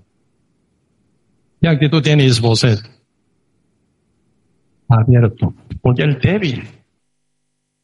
[1.59, 2.90] ¿Qué actitud tiene Isboset?
[4.91, 6.67] Abierto, porque el débil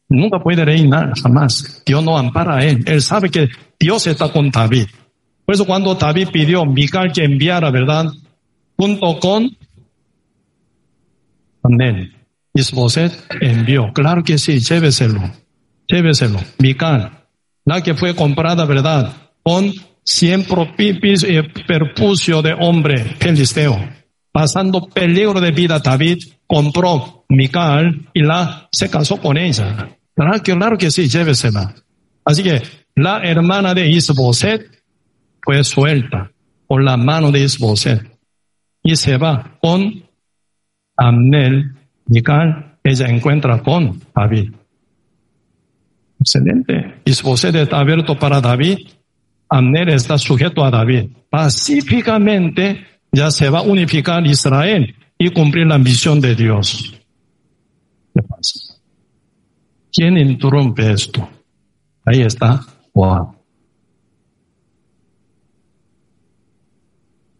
[0.08, 1.82] nunca puede reinar, jamás.
[1.86, 2.82] Dios no ampara a él.
[2.86, 3.48] Él sabe que
[3.78, 4.86] Dios está con David.
[5.44, 8.06] Por eso cuando David pidió Mical que enviara, ¿verdad?
[8.76, 9.56] Junto con
[11.62, 12.12] Amén.
[12.54, 13.92] Isboset envió.
[13.92, 15.20] Claro que sí, lléveselo.
[15.86, 16.40] Lléveselo.
[16.58, 17.24] Mical,
[17.64, 19.12] la que fue comprada, ¿verdad?
[19.42, 23.78] Con cien propipis y perpucio de hombre filisteo.
[24.38, 29.88] Pasando peligro de vida, David compró Mical y la se casó con ella.
[30.14, 31.74] Claro claro que sí, llévesela.
[32.24, 32.62] Así que
[32.94, 34.80] la hermana de Isboset
[35.42, 36.30] fue suelta
[36.68, 38.16] por la mano de Isboset
[38.84, 40.04] y se va con
[40.96, 41.74] Amnel,
[42.06, 44.52] Mical, ella encuentra con David.
[46.20, 47.00] Excelente.
[47.04, 48.86] Isboset está abierto para David.
[49.48, 51.10] Amnel está sujeto a David.
[51.28, 56.94] Pacíficamente ya se va a unificar Israel y cumplir la misión de Dios.
[58.14, 58.76] ¿Qué pasa?
[59.92, 61.28] ¿Quién interrumpe esto?
[62.04, 62.64] Ahí está
[62.94, 63.34] Wow.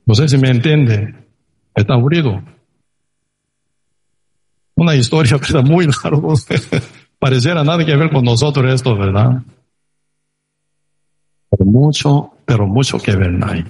[0.06, 1.14] No sé si me entiende.
[1.74, 2.42] Está aburrido.
[4.74, 5.38] Una historia.
[5.64, 6.34] Muy largo.
[7.18, 9.42] Pareciera nada que ver con nosotros esto, ¿verdad?
[11.50, 13.64] Pero mucho, pero mucho que ver ahí.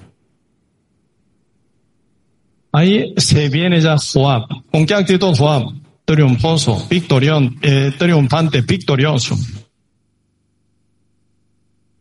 [2.71, 4.47] Ahí se viene ya Joab.
[4.71, 5.63] ¿Con qué actitud Joab?
[6.05, 9.35] Triunfoso, victorión, eh, triunfante, victorioso.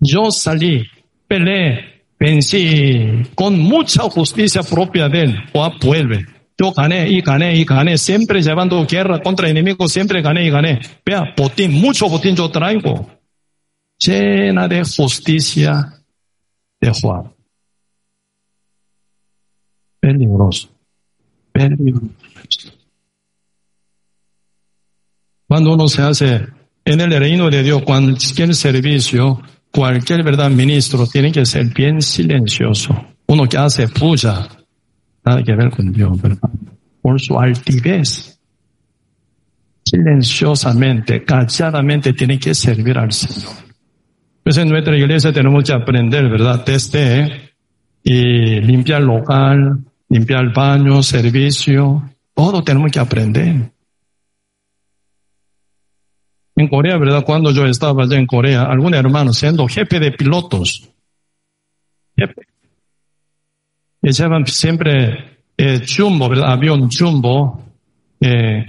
[0.01, 0.87] Yo salí,
[1.27, 5.37] peleé, vencí con mucha justicia propia de él.
[5.53, 6.27] Joab vuelve.
[6.61, 10.81] Yo gané y gané y gané, siempre llevando guerra contra enemigos, siempre gané y gané.
[11.05, 13.09] Vea, botín, mucho botín yo traigo.
[13.99, 16.03] Llena de justicia
[16.81, 17.38] de Joab.
[20.09, 20.71] Peligroso.
[21.53, 22.09] Peligroso.
[25.47, 26.47] Cuando uno se hace
[26.83, 32.95] en el reino de Dios, cualquier servicio, cualquier verdad ministro tiene que ser bien silencioso.
[33.27, 34.49] Uno que hace puya,
[35.25, 36.51] nada que ver con Dios, ¿verdad?
[37.03, 38.41] Por su altivez.
[39.85, 43.53] Silenciosamente, calladamente tiene que servir al Señor.
[44.43, 46.65] Pues en nuestra iglesia tenemos que aprender, ¿verdad?
[46.65, 47.53] Desde
[48.03, 52.03] y limpiar local, limpiar baño, servicio,
[52.35, 53.71] todo tenemos que aprender.
[56.57, 57.25] En Corea, ¿verdad?
[57.25, 60.89] Cuando yo estaba allá en Corea, algún hermano siendo jefe de pilotos,
[62.17, 62.43] jefe,
[64.47, 66.53] siempre eh, jumbo, ¿verdad?
[66.53, 67.63] Avión jumbo,
[68.21, 68.67] eh,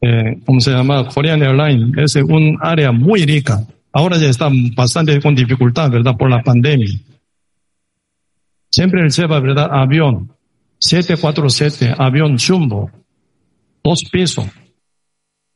[0.00, 1.06] eh, ¿cómo se llama?
[1.08, 3.66] Korean Airlines, es un área muy rica.
[3.92, 6.16] Ahora ya está bastante con dificultad, ¿verdad?
[6.16, 6.88] Por la pandemia.
[8.70, 9.68] Siempre él lleva, ¿verdad?
[9.70, 10.30] Avión,
[10.80, 12.90] 747, avión jumbo,
[13.84, 14.46] dos pisos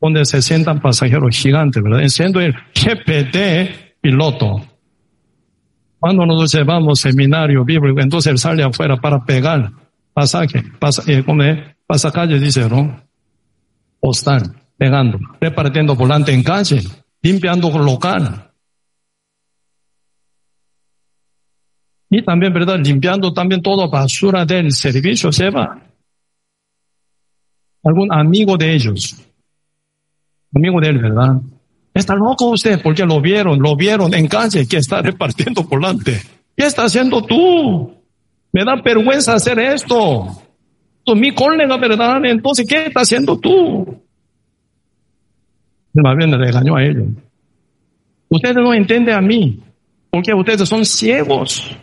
[0.01, 2.07] donde se sientan pasajeros gigantes, ¿verdad?
[2.09, 4.61] Siendo el jefe piloto.
[5.99, 9.73] Cuando nos llevamos seminario bíblico, entonces él sale afuera para pegar
[10.13, 11.25] pasaje, pasa, eh,
[11.87, 13.03] pasacalle dice, ¿no?
[13.99, 16.83] Postal, pegando, repartiendo volante en calle,
[17.23, 18.44] limpiando local.
[22.15, 22.79] Y también, ¿verdad?
[22.79, 25.51] Limpiando también toda basura del servicio se.
[27.83, 29.17] Algún amigo de ellos
[30.55, 31.41] amigo de él, ¿verdad?
[31.93, 36.21] Está loco usted porque lo vieron, lo vieron en calle que está repartiendo volante.
[36.57, 37.93] ¿Qué está haciendo tú?
[38.53, 40.27] Me da vergüenza hacer esto.
[41.05, 42.25] Tú, mi colega, ¿verdad?
[42.25, 44.01] Entonces, ¿qué está haciendo tú?
[45.93, 47.09] Más bien le regañó a ellos.
[48.29, 49.61] Ustedes no entienden a mí,
[50.11, 51.77] porque ustedes son ciegos.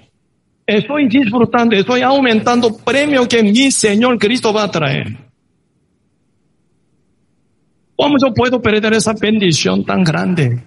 [0.72, 5.18] Estoy disfrutando, estoy aumentando premio que mi Señor Cristo va a traer.
[7.98, 10.64] ¿Cómo yo puedo perder esa bendición tan grande?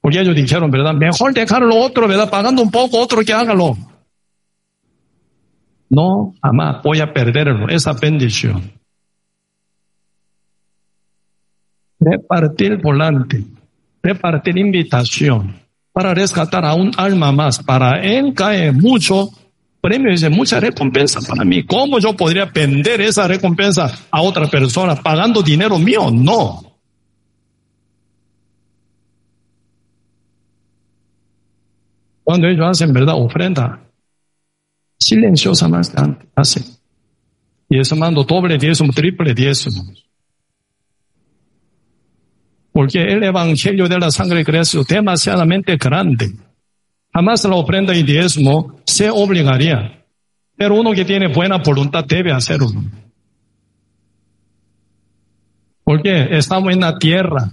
[0.00, 0.94] Porque ellos dijeron, ¿verdad?
[0.94, 2.30] Mejor dejarlo otro, ¿verdad?
[2.30, 3.76] Pagando un poco, otro que hágalo.
[5.90, 8.70] No, jamás voy a perderlo, esa bendición.
[11.98, 13.42] Repartir volante,
[14.00, 15.67] repartir invitación
[15.98, 17.60] para rescatar a un alma más.
[17.60, 19.30] Para él cae mucho
[19.80, 21.64] premio y mucha recompensa para mí.
[21.64, 26.08] ¿Cómo yo podría vender esa recompensa a otra persona pagando dinero mío?
[26.12, 26.62] No.
[32.22, 33.80] Cuando ellos hacen verdad ofrenda,
[35.00, 35.96] silenciosamente
[36.36, 36.62] hacen.
[37.68, 39.82] Y eso mando doble diezmo, triple diezmo.
[42.78, 46.30] Porque el evangelio de la sangre de Cristo es demasiadamente grande.
[47.12, 50.04] Jamás la ofrenda y diezmo se obligaría.
[50.56, 52.70] Pero uno que tiene buena voluntad debe hacerlo.
[55.82, 57.50] Porque estamos en la tierra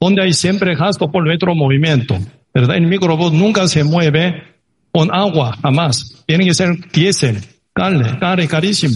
[0.00, 2.16] donde hay siempre gasto por nuestro movimiento.
[2.54, 2.76] ¿Verdad?
[2.76, 4.42] El microbús nunca se mueve
[4.90, 6.24] con agua, jamás.
[6.26, 8.94] Tiene que ser diésel, carne, carne carísimo.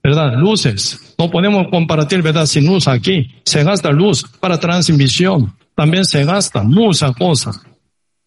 [0.00, 0.34] ¿Verdad?
[0.36, 1.13] Luces.
[1.18, 2.46] No podemos compartir, ¿verdad?
[2.46, 3.34] Sin luz aquí.
[3.44, 5.54] Se gasta luz para transmisión.
[5.74, 7.50] También se gasta mucha cosa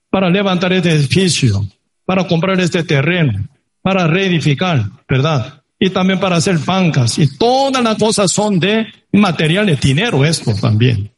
[0.10, 1.66] para levantar este edificio,
[2.06, 3.48] para comprar este terreno,
[3.82, 5.62] para reedificar, ¿verdad?
[5.80, 7.20] Y también para hacer bancas.
[7.20, 11.12] Y todas las cosas son de material de dinero, esto también.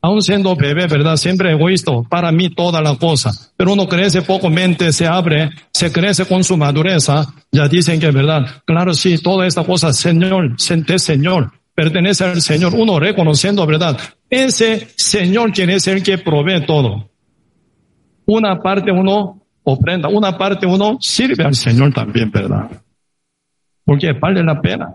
[0.00, 1.16] Aún siendo bebé, ¿verdad?
[1.16, 3.32] Siempre egoísta, para mí toda la cosa.
[3.56, 7.08] Pero uno crece poco, mente se abre, se crece con su madurez.
[7.50, 8.62] Ya dicen que, ¿verdad?
[8.64, 12.74] Claro, sí, toda esta cosa, Señor, de Señor, pertenece al Señor.
[12.74, 13.98] Uno reconociendo, ¿verdad?
[14.30, 17.08] Ese Señor quien es el que provee todo
[18.28, 22.70] una parte uno ofrenda, una parte uno sirve al Señor también, ¿verdad?
[23.84, 24.94] Porque vale la pena.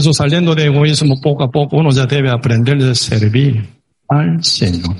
[0.00, 3.68] Eso saliendo de egoísmo poco a poco uno ya debe aprender a servir
[4.08, 4.96] al Señor.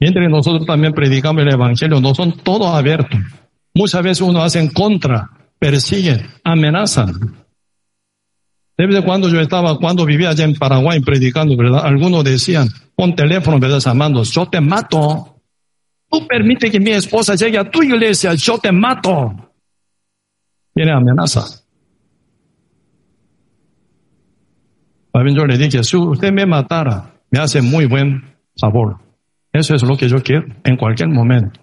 [0.00, 3.20] Mientras nosotros también predicamos el Evangelio, no son todos abiertos.
[3.74, 7.36] Muchas veces uno hace en contra, persiguen, amenazan.
[8.78, 11.84] Desde cuando yo estaba, cuando vivía allá en Paraguay predicando, ¿verdad?
[11.84, 13.80] Algunos decían, con teléfono, ¿verdad?
[13.80, 15.42] Llamando, yo te mato.
[16.10, 19.34] Tú permite que mi esposa llegue a tu iglesia, yo te mato.
[20.72, 21.65] Tiene amenaza.
[25.24, 28.98] Yo le dije, si usted me matara, me hace muy buen sabor.
[29.52, 31.60] Eso es lo que yo quiero en cualquier momento.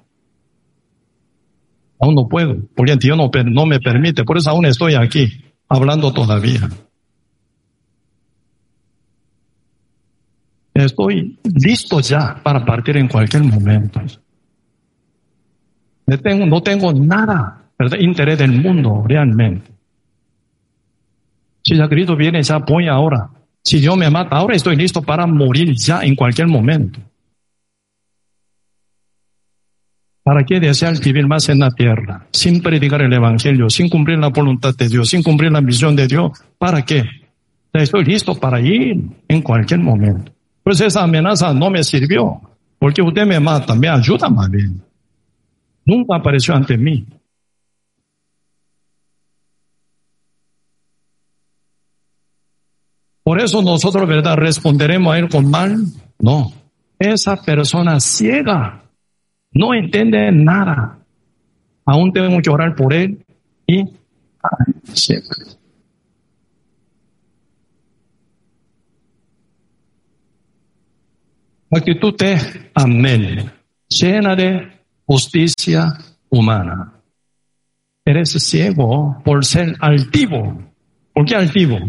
[2.00, 6.12] Aún no puedo, porque Dios no, no me permite, por eso aún estoy aquí, hablando
[6.12, 6.70] todavía.
[10.74, 14.02] Estoy listo ya para partir en cualquier momento.
[16.06, 17.98] No tengo, nada, ¿verdad?
[18.00, 19.72] Interés del mundo realmente.
[21.64, 23.30] Si ya Cristo viene, ya voy ahora.
[23.64, 27.00] Si Dios me mata, ahora estoy listo para morir ya en cualquier momento.
[30.24, 32.28] ¿Para qué desear vivir más en la tierra?
[32.32, 36.08] Sin predicar el Evangelio, sin cumplir la voluntad de Dios, sin cumplir la misión de
[36.08, 36.32] Dios.
[36.58, 37.04] ¿Para qué?
[37.74, 40.32] Estoy listo para ir en cualquier momento.
[40.64, 42.40] Pues esa amenaza no me sirvió,
[42.80, 44.82] porque usted me mata, me ayuda más bien.
[45.86, 47.06] Nunca apareció ante mí.
[53.24, 54.36] Por eso nosotros, ¿verdad?
[54.36, 55.86] ¿Responderemos a él con mal?
[56.20, 56.52] No.
[57.00, 58.84] Esa persona ciega
[59.52, 61.00] no entiende nada.
[61.86, 63.26] Aún tenemos que orar por él
[63.68, 63.84] y
[64.94, 65.54] siempre.
[71.78, 72.38] actitud de
[72.76, 73.52] amén,
[73.88, 74.72] llena de
[75.06, 75.98] justicia
[76.30, 76.94] humana.
[78.06, 80.62] Eres ciego por ser altivo.
[81.14, 81.80] ¿Por qué altivo?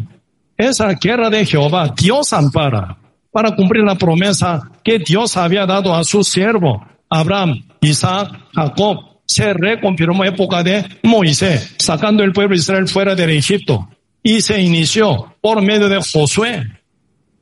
[0.57, 2.97] Esa guerra de Jehová, Dios ampara
[3.33, 8.99] para cumplir la promesa que Dios había dado a su siervo, Abraham, Isaac, Jacob.
[9.27, 13.89] Se reconfirmó época de Moisés, sacando el pueblo de Israel fuera del Egipto.
[14.23, 16.63] Y se inició por medio de Josué,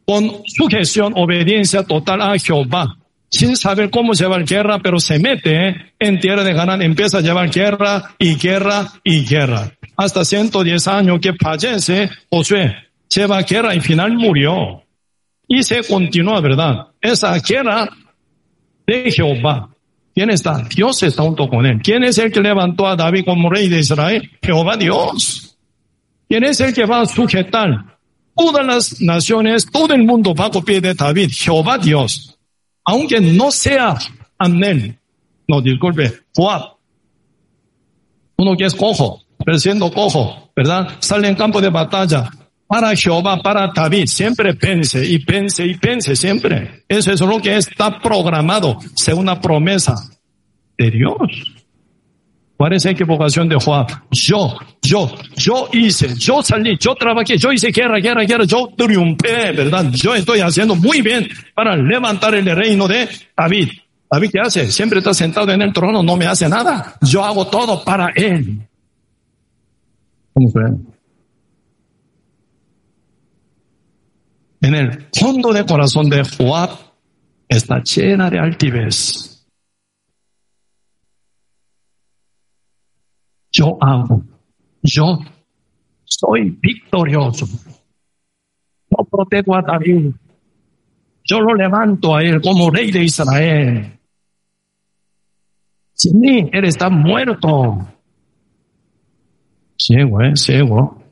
[0.06, 2.96] con sujeción, obediencia total a Jehová,
[3.30, 7.50] sin saber cómo llevar guerra, pero se mete en tierra de Canaán, empieza a llevar
[7.50, 9.72] guerra y guerra y guerra.
[9.96, 12.74] Hasta 110 años que fallece Josué,
[13.14, 14.82] lleva guerra y final murió.
[15.46, 16.88] Y se continúa, ¿verdad?
[17.00, 17.88] Esa guerra
[18.86, 19.68] de Jehová.
[20.14, 20.62] ¿Quién está?
[20.74, 21.80] Dios está junto con él.
[21.82, 24.30] ¿Quién es el que levantó a David como rey de Israel?
[24.42, 25.56] Jehová Dios.
[26.28, 27.98] ¿Quién es el que va a sujetar
[28.36, 31.30] todas las naciones, todo el mundo bajo pie de David?
[31.32, 32.38] Jehová Dios.
[32.84, 33.96] Aunque no sea
[34.38, 34.98] Amnel,
[35.48, 36.76] no, disculpe, Joab.
[38.36, 40.96] Uno que es cojo, pero siendo cojo, ¿verdad?
[41.00, 42.30] Sale en campo de batalla,
[42.72, 44.06] para Jehová, para David.
[44.06, 46.84] Siempre pense y pense y pense siempre.
[46.88, 49.94] Eso es lo que está programado según una promesa
[50.78, 51.18] de Dios.
[52.56, 53.84] ¿Cuál es la equivocación de Juan?
[54.10, 59.52] Yo, yo, yo hice, yo salí, yo trabajé, yo hice guerra, guerra, guerra, yo triunfé,
[59.52, 59.90] ¿verdad?
[59.92, 63.06] Yo estoy haciendo muy bien para levantar el reino de
[63.36, 63.68] David.
[64.10, 64.72] David, ¿qué hace?
[64.72, 66.96] Siempre está sentado en el trono, no me hace nada.
[67.02, 68.66] Yo hago todo para él.
[70.32, 70.91] ¿Cómo fue?
[74.62, 76.70] En el fondo de corazón de Joab
[77.48, 79.44] está llena de altivez.
[83.50, 84.22] Yo hago,
[84.82, 85.18] yo
[86.04, 87.46] soy victorioso.
[88.88, 90.12] Yo protejo a David.
[91.24, 93.98] Yo lo levanto a él como rey de Israel.
[95.92, 97.78] Sin mí, él está muerto.
[99.76, 101.02] Ciego, eh, ciego.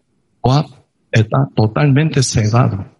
[0.40, 0.66] Joab
[1.11, 2.99] está totalmente cegado.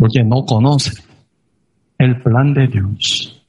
[0.00, 0.92] Porque no conoce
[1.98, 3.44] el plan de Dios,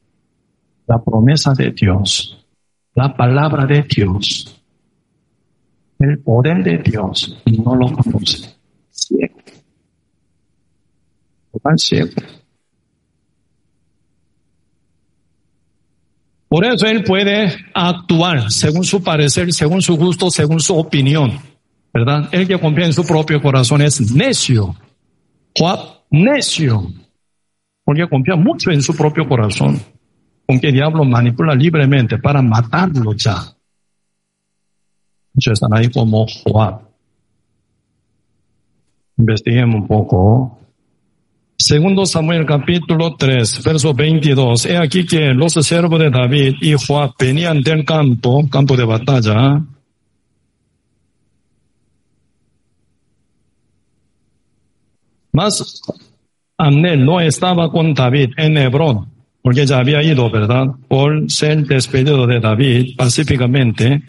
[0.85, 2.45] la promesa de Dios,
[2.93, 4.61] la palabra de Dios,
[5.97, 8.53] el poder de Dios, no lo conoce.
[8.89, 9.37] Ciego.
[11.77, 12.11] ciego.
[16.49, 21.39] Por eso él puede actuar según su parecer, según su gusto, según su opinión.
[21.93, 22.27] ¿Verdad?
[22.33, 24.75] El que confía en su propio corazón es necio.
[25.57, 26.87] Joab necio,
[27.83, 29.79] porque confía mucho en su propio corazón,
[30.45, 33.35] con que el diablo manipula libremente para matarlo ya.
[35.33, 36.79] Muchos están ahí como Juan.
[39.17, 40.57] Investiguemos un poco.
[41.57, 44.65] Segundo Samuel capítulo 3, verso 22.
[44.65, 49.63] He aquí que los siervos de David y Joab venían del campo, campo de batalla,
[55.31, 55.81] Mas
[56.57, 59.07] Amnel no estaba con David en Hebrón,
[59.41, 60.67] porque ya había ido, ¿verdad?
[60.87, 64.03] Por ser despedido de David pacíficamente,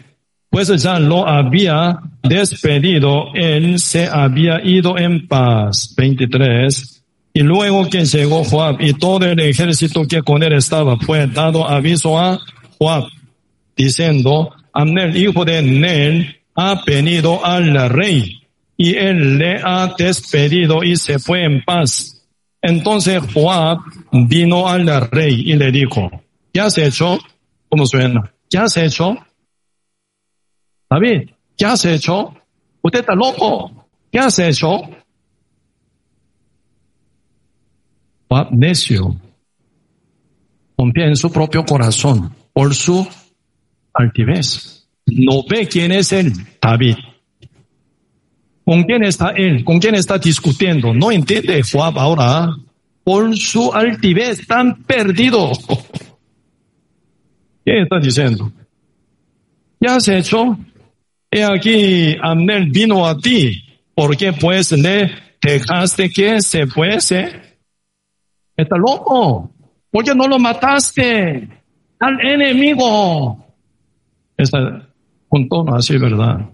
[0.49, 5.95] pues ya lo había despedido, él se había ido en paz.
[5.97, 7.03] 23.
[7.33, 11.67] Y luego que llegó Joab y todo el ejército que con él estaba, fue dado
[11.67, 12.39] aviso a
[12.77, 13.05] Joab,
[13.75, 18.42] diciendo, Amnel, hijo de Nel, ha venido al rey
[18.77, 22.27] y él le ha despedido y se fue en paz.
[22.61, 23.79] Entonces Joab
[24.11, 26.09] vino al rey y le dijo,
[26.53, 27.19] ¿qué has hecho?
[27.69, 28.33] ¿Cómo suena?
[28.49, 29.17] ¿Qué has hecho?
[30.89, 32.33] David, ¿qué has hecho?
[32.81, 33.87] Usted está loco.
[34.11, 34.81] ¿Qué has hecho?
[38.29, 39.15] Joab necio.
[40.75, 43.07] Confía en su propio corazón por su
[43.93, 44.87] altivez.
[45.05, 46.95] No ve quién es él, David.
[48.65, 49.63] ¿Con quién está él?
[49.63, 50.93] ¿Con quién está discutiendo?
[50.93, 52.49] No entiende Joab ahora.
[53.03, 55.51] Por su altivez, tan perdido.
[57.65, 58.51] ¿Qué está diciendo?
[59.79, 60.57] ¿Qué has hecho?
[61.29, 63.63] He aquí, Amnel vino a ti.
[63.93, 65.11] ¿Por qué pues le
[65.41, 67.41] dejaste que se fuese?
[68.55, 69.51] Está loco.
[69.91, 71.49] ¿Por qué no lo mataste?
[71.99, 73.45] Al enemigo.
[74.37, 74.87] Está
[75.29, 76.52] un tono así, ¿verdad?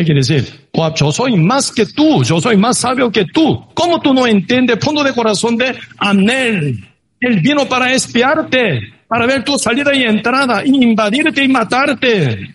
[0.00, 0.70] ¿Qué quiere decir?
[0.96, 3.66] yo soy más que tú, yo soy más sabio que tú.
[3.74, 6.88] ¿Cómo tú no entiendes fondo de corazón de Anel?
[7.20, 12.50] Él vino para espiarte, para ver tu salida y entrada, invadirte y matarte.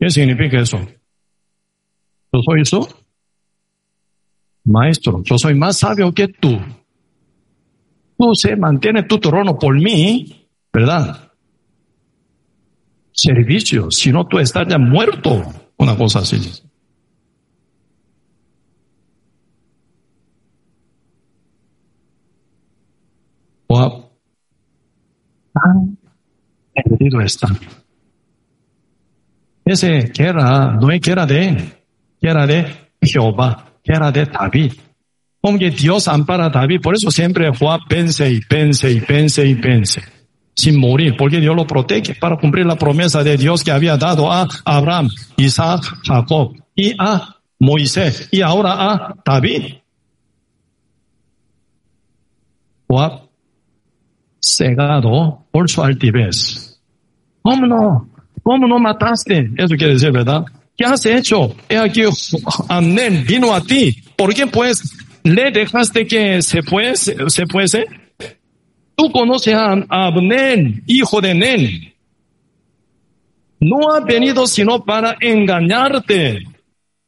[0.00, 0.78] ¿Qué significa eso?
[2.32, 2.88] Yo soy eso.
[4.64, 6.58] Maestro, yo soy más sabio que tú.
[8.16, 11.30] Tú se mantiene tu trono por mí, ¿verdad?
[13.12, 15.44] Servicio, si no tú estás ya muerto.
[15.76, 16.40] Una cosa así.
[23.68, 24.10] Wow.
[25.52, 25.98] Tan
[26.74, 27.48] perdido está.
[29.64, 31.84] Ese que era, no es que era de,
[32.20, 32.66] que era de
[33.00, 34.72] Jehová, que era de David.
[35.40, 39.46] Como que Dios ampara a David, por eso siempre Juan pense y pense y pense
[39.46, 40.13] y pense
[40.54, 44.30] sin morir, porque Dios lo protege para cumplir la promesa de Dios que había dado
[44.30, 49.74] a Abraham, Isaac, Jacob y a Moisés y ahora a David.
[52.86, 53.24] Joab
[54.40, 56.78] cegado por su altivez.
[57.42, 58.08] ¿Cómo no?
[58.42, 59.50] ¿Cómo no mataste?
[59.56, 60.44] Eso quiere decir, ¿verdad?
[60.76, 61.54] ¿Qué has hecho?
[61.68, 62.02] He aquí,
[62.68, 63.96] Amnén vino a ti.
[64.16, 67.16] ¿Por qué pues le dejaste que se fuese?
[67.28, 67.86] Se fuese?
[68.96, 71.94] Tú conoces a Abner, hijo de Nen.
[73.60, 76.44] No ha venido sino para engañarte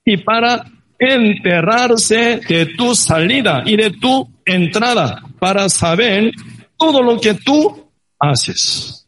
[0.05, 0.65] y para
[0.99, 6.33] enterrarse de tu salida y de tu entrada para saber
[6.77, 9.07] todo lo que tú haces.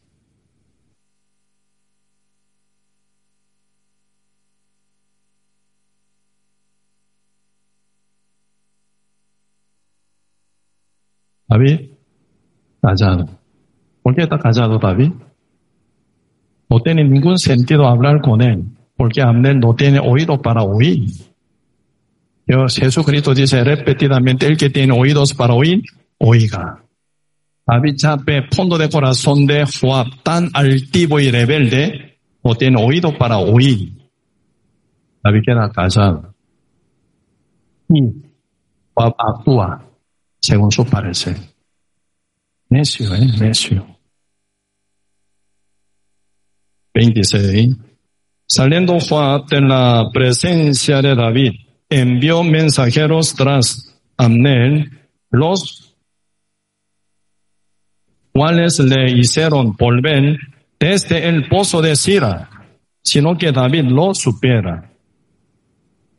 [11.47, 11.89] David,
[12.81, 13.27] callado.
[14.01, 15.11] ¿Por qué está callado David?
[16.69, 18.63] No tiene ningún sentido hablar con él,
[18.95, 21.09] porque Abner no tiene oído para oír.
[22.45, 25.83] Dios, Jesucristo dice repetidamente, el que tiene oídos para oír,
[26.17, 26.83] oiga.
[27.65, 33.37] David sabe fondo de corazón de Joab, tan altivo y rebelde, no tiene oído para
[33.37, 33.93] oír.
[35.23, 36.33] David queda callado.
[37.89, 38.01] Y
[38.93, 39.85] Joab actúa
[40.39, 41.35] según su parecer.
[42.69, 43.27] Necio, ¿eh?
[43.39, 43.99] Necio.
[46.93, 47.75] 26.
[48.45, 51.53] Saliendo Joab de la presencia de David,
[51.89, 54.91] envió mensajeros tras Amnel,
[55.31, 55.95] los
[58.31, 60.37] cuales le hicieron volver
[60.79, 62.49] desde el pozo de Sira,
[63.03, 64.91] sino que David lo supiera.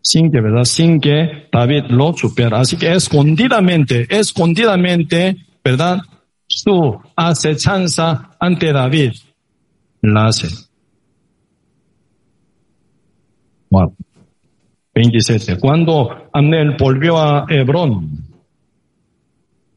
[0.03, 0.65] Sin que, ¿verdad?
[0.65, 2.61] Sin que David lo supiera.
[2.61, 6.01] Así que escondidamente, escondidamente, ¿verdad?
[6.53, 9.13] Su acechanza ante David
[10.03, 10.49] la hace.
[13.71, 13.95] Wow.
[14.93, 15.61] 27.
[15.61, 18.11] Cuando Amnel volvió a Hebrón,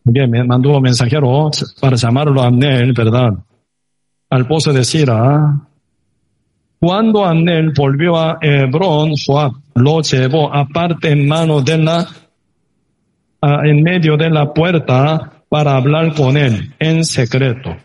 [0.04, 3.34] me mandó mensajero para llamarlo a Amnel, ¿verdad?
[4.32, 5.56] Al pozo de Sira.
[6.80, 12.08] Cuando Amnel volvió a Hebrón, Joab lo llevó aparte en mano de la,
[13.64, 17.78] en medio de la puerta para hablar con él en secreto.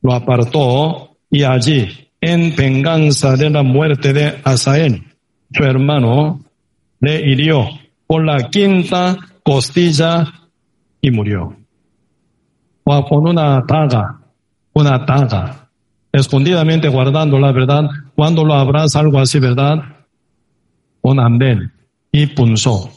[0.00, 1.86] Lo apartó y allí,
[2.18, 5.04] en venganza de la muerte de Asael,
[5.52, 6.40] su hermano,
[6.98, 7.68] le hirió
[8.06, 10.24] por la quinta costilla
[11.02, 11.54] y murió.
[12.84, 14.18] O con una daga,
[14.72, 15.68] una daga,
[16.10, 17.84] escondidamente guardando la verdad,
[18.14, 19.76] cuando lo abraza algo así, ¿verdad?
[21.02, 21.70] Un andén
[22.12, 22.90] y punzó.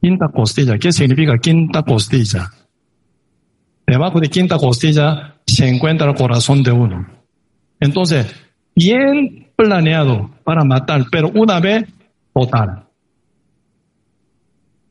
[0.00, 2.50] Quinta costilla, ¿qué significa quinta costilla?
[3.86, 7.06] Debajo de quinta costilla se encuentra el corazón de uno.
[7.80, 8.26] Entonces,
[8.74, 11.88] bien planeado para matar, pero una vez
[12.34, 12.84] total.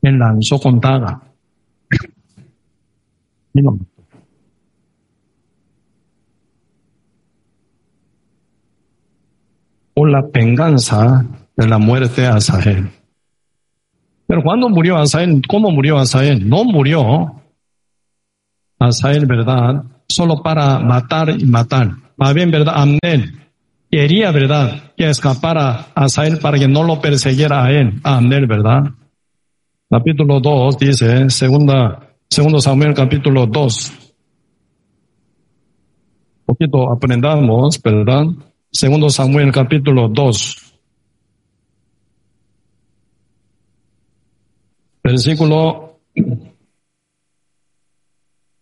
[0.01, 1.21] Él lanzó con daga.
[3.53, 3.79] Y no.
[9.93, 11.25] Por la venganza
[11.55, 12.89] de la muerte de Asael.
[14.35, 16.49] Pero cuando murió Asael, ¿cómo murió Asael?
[16.49, 17.41] No murió
[18.77, 19.81] Asael, ¿verdad?
[20.09, 21.91] Solo para matar y matar.
[22.17, 22.73] Más bien, ¿verdad?
[22.75, 23.45] Amén
[23.89, 28.91] quería, ¿verdad?, que escapara a Sael para que no lo persiguiera a él, a ¿verdad?
[29.89, 33.93] Capítulo 2 dice, segunda, segundo Samuel capítulo 2.
[36.45, 38.25] poquito aprendamos, ¿verdad?
[38.69, 40.64] Segundo Samuel capítulo 2.
[45.05, 45.99] Versículo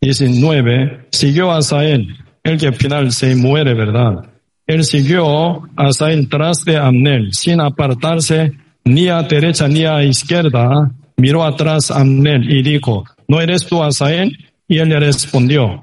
[0.01, 1.07] 19.
[1.09, 4.29] Siguió a Sael, el que al final se muere, ¿verdad?
[4.67, 8.51] Él siguió hasta el tras de Amnel, sin apartarse
[8.83, 10.91] ni a derecha ni a izquierda.
[11.15, 14.37] Miró atrás a Amnel y dijo, ¿no eres tú Asael?
[14.67, 15.81] Y él le respondió,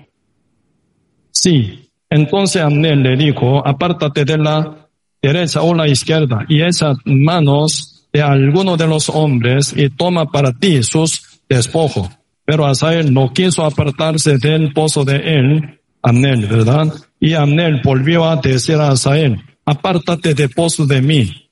[1.31, 1.89] sí.
[2.11, 4.89] Entonces Amnel le dijo, apártate de la
[5.23, 10.53] derecha o la izquierda y echa manos de alguno de los hombres y toma para
[10.53, 12.09] ti sus despojos.
[12.45, 16.93] Pero Asael no quiso apartarse del pozo de él, Amnel, ¿verdad?
[17.21, 21.51] Y Amnel volvió a decir a Asael, apártate de pozo de mí.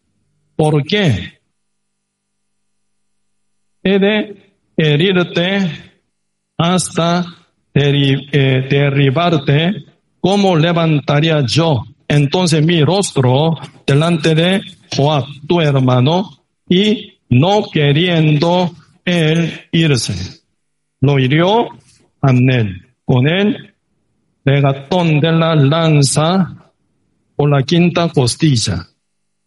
[0.57, 1.41] ¿Por qué?
[3.83, 5.71] He de herirte
[6.57, 7.25] hasta
[7.75, 9.85] eh, derribarte,
[10.21, 14.63] ¿cómo levantaría yo entonces mi rostro delante de
[14.97, 16.38] Joab, tu hermano,
[16.69, 18.71] y no queriendo
[19.05, 20.43] él irse?
[21.01, 21.69] Lo hirió
[22.21, 22.87] Amnel.
[23.05, 23.75] Con él
[24.45, 26.73] regatón de la lanza
[27.37, 28.87] por la quinta costilla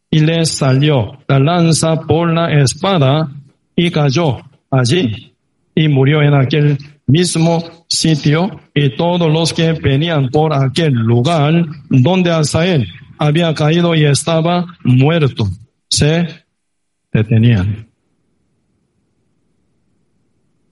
[0.09, 3.31] y le salió la lanza por la espada
[3.75, 4.37] y cayó
[4.69, 5.33] allí
[5.75, 6.77] y murió en aquel
[7.07, 12.87] mismo sitio y todos los que venían por aquel lugar donde Asael
[13.17, 15.47] había caído y estaba muerto
[15.89, 16.27] se
[17.11, 17.87] detenían.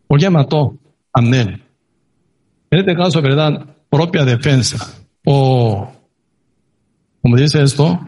[0.08, 0.78] ¿Por qué mató
[1.14, 1.62] a Amnel?
[2.72, 3.66] En este caso, ¿verdad?
[3.90, 4.78] Propia defensa.
[5.26, 5.92] O,
[7.22, 8.00] como dice esto,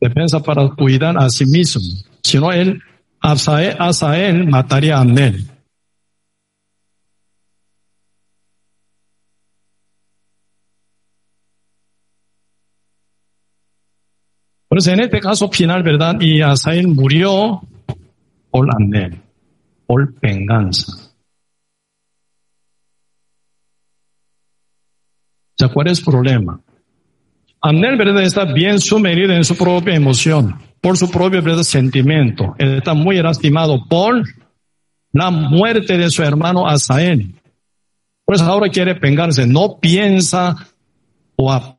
[0.00, 1.82] defensa para cuidar a sí mismo.
[2.22, 2.80] Si no, él,
[3.20, 5.04] Asael, mataría a
[14.86, 16.20] En este caso final, ¿verdad?
[16.20, 17.60] Y Asael murió
[18.50, 19.20] por Amnel,
[19.86, 20.92] por venganza.
[25.74, 26.60] ¿cuál es el problema?
[27.60, 28.22] Amnel, ¿verdad?
[28.22, 31.64] Está bien sumergido en su propia emoción, por su propio ¿verdad?
[31.64, 32.54] sentimiento.
[32.58, 34.22] Él está muy lastimado por
[35.12, 37.34] la muerte de su hermano Asael.
[38.24, 39.46] Por eso ahora quiere vengarse.
[39.46, 40.54] No piensa
[41.34, 41.76] o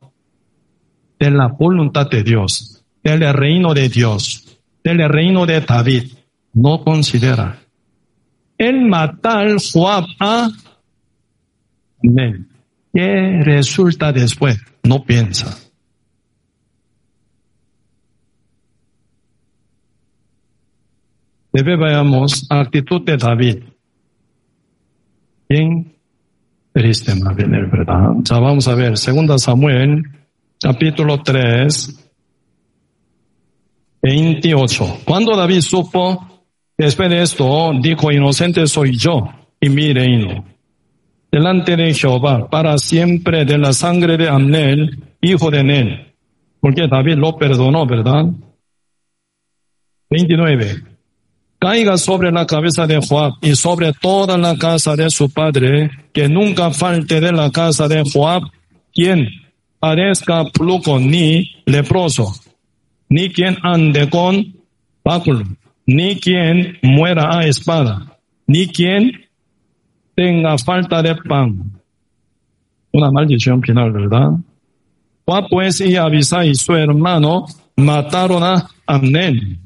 [1.18, 6.12] de la voluntad de Dios del reino de Dios, del reino de David,
[6.54, 7.58] no considera.
[8.58, 10.50] El matar Joab a
[12.92, 14.58] ¿Qué resulta después?
[14.82, 15.56] No piensa.
[21.52, 23.58] Debe veamos actitud de David.
[25.48, 25.92] Bien
[26.72, 28.12] triste, más bien, ¿verdad?
[28.22, 30.04] Ya vamos a ver, segunda Samuel,
[30.60, 31.99] capítulo 3,
[34.02, 35.00] 28.
[35.04, 36.42] Cuando David supo,
[36.76, 39.28] después de esto, dijo, inocente soy yo
[39.60, 40.44] y mi reino.
[41.30, 46.14] Delante de Jehová, para siempre de la sangre de Amnel, hijo de Nel.
[46.60, 48.26] Porque David lo perdonó, ¿verdad?
[50.10, 50.82] 29.
[51.58, 56.28] Caiga sobre la cabeza de Joab y sobre toda la casa de su padre, que
[56.28, 58.42] nunca falte de la casa de Joab
[58.92, 59.28] quien
[59.78, 62.32] parezca pluco ni leproso,
[63.10, 64.54] ni quien ande con
[65.04, 65.44] báculo,
[65.84, 68.16] ni quien muera a espada,
[68.46, 69.26] ni quien
[70.14, 71.72] tenga falta de pan.
[72.92, 74.30] Una maldición final, ¿verdad?
[75.26, 77.46] Juan pues y Abisai, su hermano,
[77.76, 79.58] mataron a Amnel,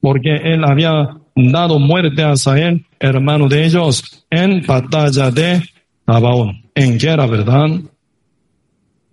[0.00, 5.62] porque él había dado muerte a Sael, hermano de ellos, en batalla de
[6.04, 7.68] Tabaón, en guerra, ¿verdad?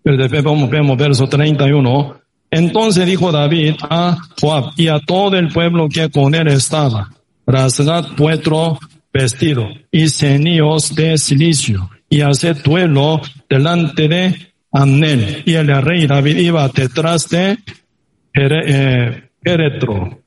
[0.04, 2.27] Pero después vamos, vemos verso 31.
[2.58, 7.12] Entonces dijo David a Joab y a todo el pueblo que con él estaba,
[7.46, 8.80] rasgad vuestro
[9.14, 14.36] vestido y ceníos de silicio y haced duelo delante de
[14.72, 15.44] Amnel.
[15.46, 17.60] Y el rey David iba detrás de
[18.34, 20.08] Peretro.
[20.08, 20.18] Eh,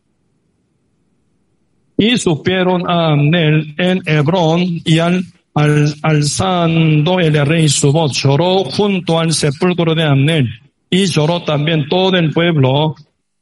[1.99, 5.25] y supieron a Amnel en Hebrón y al,
[5.55, 10.49] al, alzando el rey su voz, lloró junto al sepulcro de Amnel
[10.91, 12.97] y lloró también todo el pueblo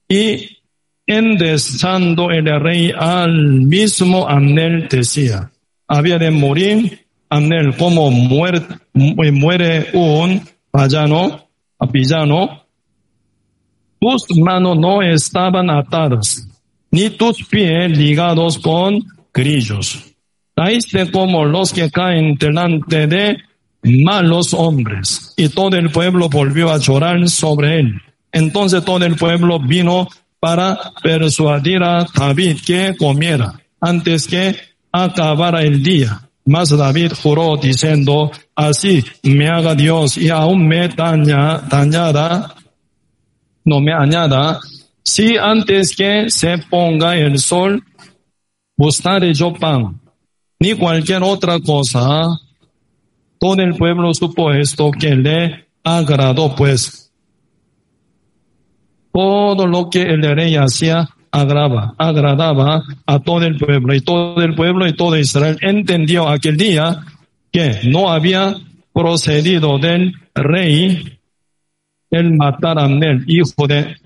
[0.06, 0.58] y
[1.06, 5.50] endesando el rey al mismo Amnel decía,
[5.88, 8.60] había de morir Amnel como muere,
[8.92, 11.48] muere un payano,
[11.90, 12.64] villano,
[13.98, 16.46] tus manos no estaban atadas,
[16.90, 20.04] ni tus pies ligados con grillos.
[20.54, 23.38] Caíste como los que caen delante de
[23.82, 25.34] malos hombres.
[25.36, 28.02] Y todo el pueblo volvió a llorar sobre él.
[28.32, 30.09] Entonces todo el pueblo vino
[30.40, 34.56] para persuadir a David que comiera antes que
[34.92, 36.20] acabara el día.
[36.44, 42.55] Mas David juró diciendo, así me haga Dios y aún me daña, dañada,
[43.64, 44.59] no me añada,
[45.05, 47.82] si antes que se ponga el sol,
[48.76, 50.00] buscaré yo pan,
[50.59, 52.28] ni cualquier otra cosa,
[53.39, 57.12] todo el pueblo supo esto que le agradó, pues
[59.12, 64.55] todo lo que el rey hacía agrava, agradaba a todo el pueblo y todo el
[64.55, 67.05] pueblo y todo Israel entendió aquel día
[67.51, 68.55] que no había
[68.93, 71.19] procedido del rey
[72.10, 73.97] el matar a Nel, hijo de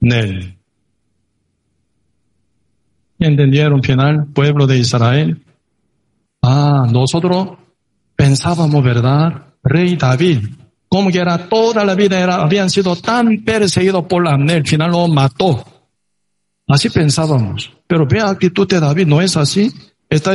[0.00, 0.56] Nel.
[3.18, 5.42] ¿Entendieron final, pueblo de Israel?
[6.42, 7.50] Ah, nosotros
[8.16, 9.46] pensábamos, ¿verdad?
[9.62, 10.48] Rey David,
[10.88, 14.90] como que era toda la vida, era, habían sido tan perseguidos por la al final
[14.90, 15.64] lo mató.
[16.68, 17.72] Así pensábamos.
[17.86, 19.72] Pero ve la actitud de David, no es así.
[20.08, 20.32] Está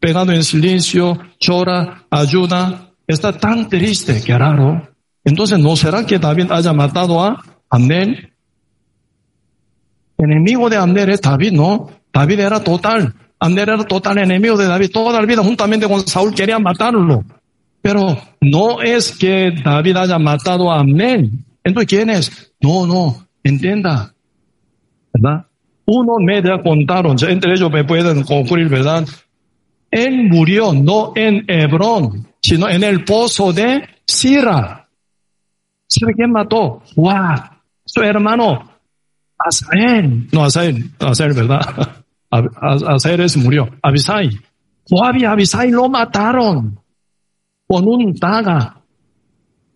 [0.00, 4.88] pegando en silencio, llora, ayuda, está tan triste, que raro.
[5.24, 8.32] Entonces, ¿no será que David haya matado a Amnel?
[10.16, 11.90] Enemigo de Amnel es David, no.
[12.12, 13.14] David era total.
[13.40, 14.90] Abner era total enemigo de David.
[14.92, 17.24] Toda la vida juntamente con Saúl quería matarlo.
[17.80, 21.28] Pero no es que David haya matado a Abner.
[21.62, 22.52] Entonces, ¿quién es?
[22.60, 24.12] No, no, entienda.
[25.12, 25.46] ¿Verdad?
[25.86, 29.06] Uno me contaron, entre ellos me pueden concluir, ¿verdad?
[29.90, 34.86] Él murió no en Hebrón, sino en el pozo de Sira.
[35.86, 36.82] ¿Sabe quién mató?
[36.94, 37.38] ¡Wow!
[37.86, 38.70] Su hermano,
[39.38, 40.28] Asael.
[40.30, 41.97] No, Asael, Asael, ¿verdad?
[42.30, 43.68] Asael es murió.
[43.82, 44.30] Abisai.
[44.88, 46.78] Joab y Abisai lo mataron
[47.66, 48.82] con un daga,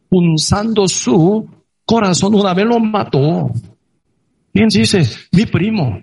[0.08, 1.48] punzando su
[1.84, 2.34] corazón.
[2.34, 3.50] Una vez lo mató.
[4.52, 5.02] ¿Quién dice?
[5.32, 6.02] Mi primo.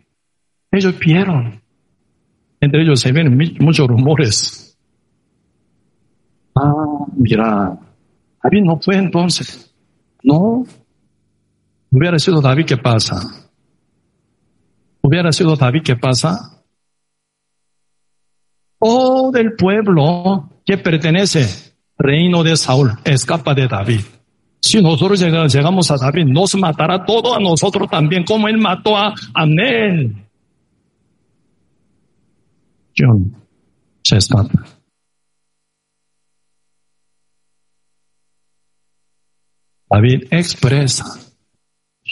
[0.72, 1.62] Ellos vieron.
[2.62, 4.78] Entre ellos se ven muchos rumores.
[6.56, 7.80] Ah, mira,
[8.44, 9.74] David no fue entonces.
[10.24, 10.66] No.
[11.92, 13.49] Hubiera sido David, ¿qué pasa?
[15.02, 16.64] Hubiera sido David, ¿qué pasa?
[18.80, 24.02] Todo el pueblo que pertenece reino de Saúl escapa de David.
[24.62, 29.14] Si nosotros llegamos a David, nos matará todo a nosotros también, como él mató a
[29.34, 30.26] Amén.
[32.98, 33.36] John
[34.04, 34.66] se escapa.
[39.90, 41.29] David expresa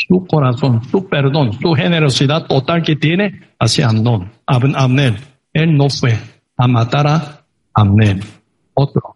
[0.08, 5.18] su corazón, su perdón, su generosidad total que tiene hacia Amnón, Amnel.
[5.54, 6.18] Él no fue
[6.56, 7.44] a matar a
[8.74, 9.16] otro.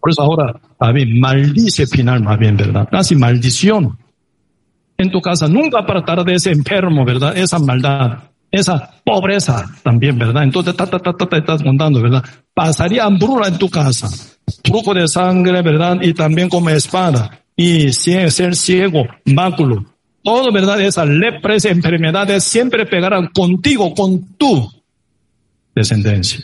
[0.00, 2.88] Por eso ahora David maldice final más bien, ¿verdad?
[2.90, 3.98] Casi maldición.
[4.96, 7.36] En tu casa nunca apartará de ese enfermo, ¿verdad?
[7.36, 10.42] Esa maldad esa pobreza también, ¿verdad?
[10.42, 12.24] Entonces, ta, ta, ta, ta, estás contando, ¿verdad?
[12.52, 14.08] Pasaría hambruna en tu casa,
[14.62, 15.98] truco de sangre, ¿verdad?
[16.02, 19.84] Y también como espada, y ser ciego, máculo.
[20.22, 20.80] Todo, ¿verdad?
[20.80, 24.66] Esas lepres, enfermedades siempre pegarán contigo, con tu
[25.74, 26.42] descendencia.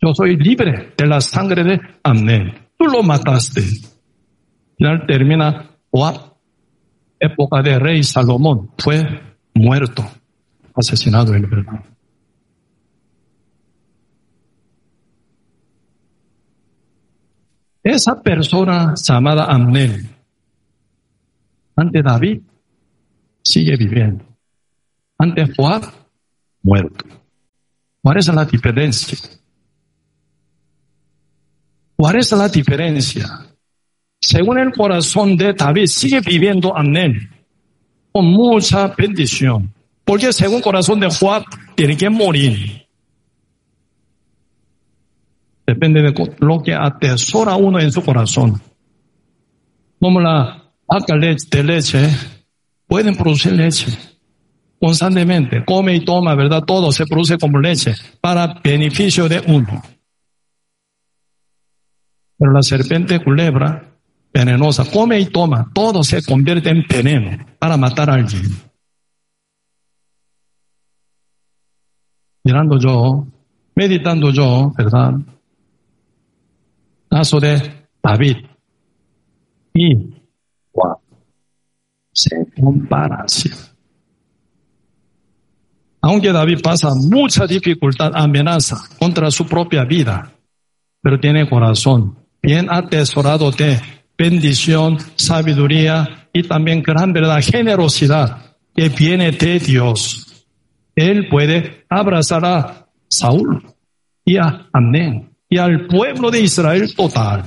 [0.00, 2.54] Yo soy libre de la sangre de Amén.
[2.78, 3.60] Tú lo mataste.
[4.78, 5.70] Final termina,
[7.20, 8.70] época de rey Salomón.
[8.78, 9.02] Fue
[9.52, 10.02] muerto,
[10.74, 11.91] asesinado en verdad.
[17.82, 20.06] Esa persona llamada Amnel,
[21.74, 22.40] ante David,
[23.42, 24.24] sigue viviendo.
[25.18, 25.82] Ante Joab,
[26.62, 27.04] muerto.
[28.00, 29.18] ¿Cuál es la diferencia?
[31.96, 33.26] ¿Cuál es la diferencia?
[34.20, 37.28] Según el corazón de David, sigue viviendo Amnel
[38.12, 39.72] con mucha bendición.
[40.04, 41.44] Porque según corazón de Juan,
[41.74, 42.81] tiene que morir.
[45.66, 48.60] Depende de lo que atesora uno en su corazón.
[50.00, 52.08] Como la vaca de leche,
[52.86, 53.96] pueden producir leche
[54.80, 55.64] constantemente.
[55.64, 56.64] Come y toma, ¿verdad?
[56.64, 59.80] Todo se produce como leche para beneficio de uno.
[62.36, 63.92] Pero la serpiente culebra
[64.34, 68.42] venenosa, come y toma, todo se convierte en veneno para matar a alguien.
[72.44, 73.26] Mirando yo,
[73.76, 75.12] meditando yo, ¿verdad?
[77.12, 77.60] Caso de
[78.02, 78.38] David
[79.74, 79.94] y
[80.72, 80.96] Juan.
[82.10, 83.26] Se compara.
[86.00, 90.32] Aunque David pasa mucha dificultad, amenaza contra su propia vida,
[91.02, 93.78] pero tiene corazón bien atesorado de
[94.16, 100.46] bendición, sabiduría y también gran verdad, generosidad que viene de Dios.
[100.96, 103.66] Él puede abrazar a Saúl
[104.24, 107.44] y a Amén y al pueblo de Israel total.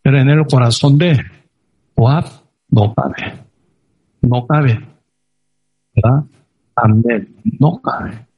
[0.00, 1.20] Pero en el corazón de
[1.96, 2.24] Joab
[2.68, 3.42] no cabe.
[4.20, 4.78] No cabe.
[5.92, 6.24] ¿Verdad?
[6.76, 7.34] Amén.
[7.58, 8.28] No cabe.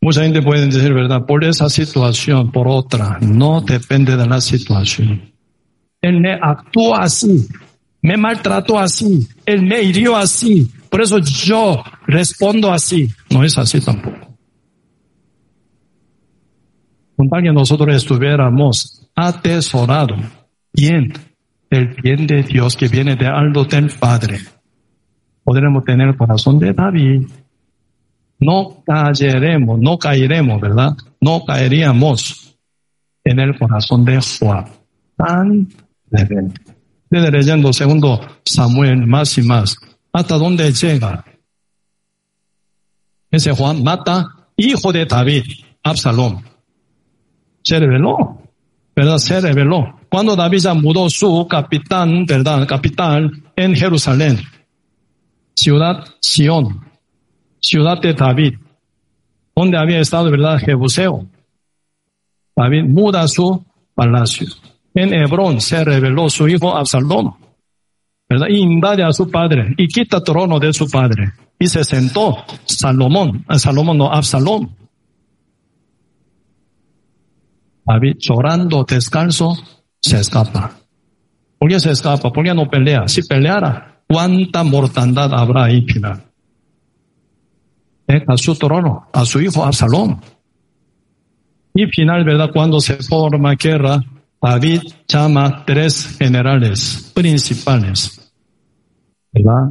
[0.00, 1.26] Mucha gente puede decir, ¿verdad?
[1.26, 3.18] Por esa situación, por otra.
[3.20, 5.32] No depende de la situación.
[6.00, 7.48] Él me actuó así.
[8.00, 9.26] Me maltrató así.
[9.44, 10.70] Él me hirió así.
[10.88, 13.08] Por eso yo respondo así.
[13.30, 14.36] No es así tampoco.
[17.16, 20.20] Con tal que nosotros estuviéramos atesorados
[20.72, 21.12] bien
[21.70, 24.38] el bien de Dios que viene de alto del Padre,
[25.42, 27.26] podremos tener el corazón de David
[28.38, 30.94] no caeremos, no caeremos, ¿verdad?
[31.20, 32.58] No caeríamos
[33.24, 34.66] en el corazón de Juan.
[35.16, 35.68] Tan
[36.10, 36.60] repente.
[37.08, 39.76] Desde leyendo segundo Samuel más y más.
[40.12, 41.24] ¿Hasta dónde llega?
[43.36, 45.44] Ese Juan mata hijo de David,
[45.82, 46.42] Absalón.
[47.62, 48.40] Se reveló,
[48.94, 49.18] ¿verdad?
[49.18, 52.66] Se reveló cuando David ya mudó su capitán, ¿verdad?
[52.66, 54.38] Capital en Jerusalén,
[55.54, 56.80] ciudad Sion,
[57.60, 58.54] ciudad de David,
[59.54, 60.58] donde había estado, ¿verdad?
[60.58, 61.26] Jebuseo.
[62.56, 64.46] David muda su palacio.
[64.94, 67.34] En Hebrón se reveló su hijo Absalom,
[68.28, 68.46] ¿verdad?
[68.48, 71.32] Y invade a su padre y quita trono de su padre.
[71.58, 74.68] Y se sentó Salomón, Salomón no, Absalom.
[77.86, 79.54] David llorando descalzo
[80.00, 80.72] se escapa.
[81.58, 82.32] ¿Por qué se escapa?
[82.32, 83.08] ¿Por qué no pelea?
[83.08, 86.22] Si peleara, ¿cuánta mortandad habrá ahí final?
[88.08, 90.20] a su trono, a su hijo Absalom.
[91.74, 92.50] Y final, ¿verdad?
[92.52, 94.00] Cuando se forma guerra,
[94.40, 98.15] David llama tres generales principales.
[99.36, 99.70] ¿Verdad?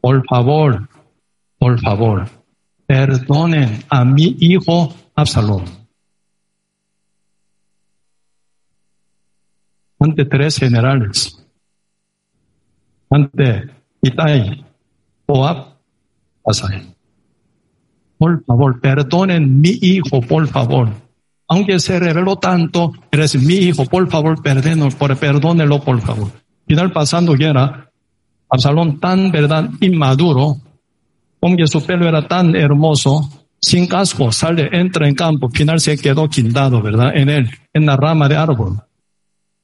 [0.00, 0.88] Por favor,
[1.58, 2.28] por favor,
[2.86, 5.64] perdonen a mi hijo Absalom.
[9.98, 11.46] Ante tres generales.
[13.10, 13.70] Ante
[14.02, 14.64] Itai,
[15.26, 15.76] Joab,
[16.44, 16.94] Asahel.
[18.18, 20.90] Por favor, perdonen mi hijo, por favor.
[21.48, 26.30] Aunque se reveló tanto, eres mi hijo, por favor, perdónelo, por, perdónelo, por favor.
[26.70, 27.90] Final pasando guerra,
[28.48, 30.54] Absalón tan verdad inmaduro,
[31.42, 33.28] aunque su pelo era tan hermoso,
[33.60, 37.10] sin casco, sale, entra en campo, final se quedó quindado, ¿verdad?
[37.12, 38.80] En él, en la rama de árbol.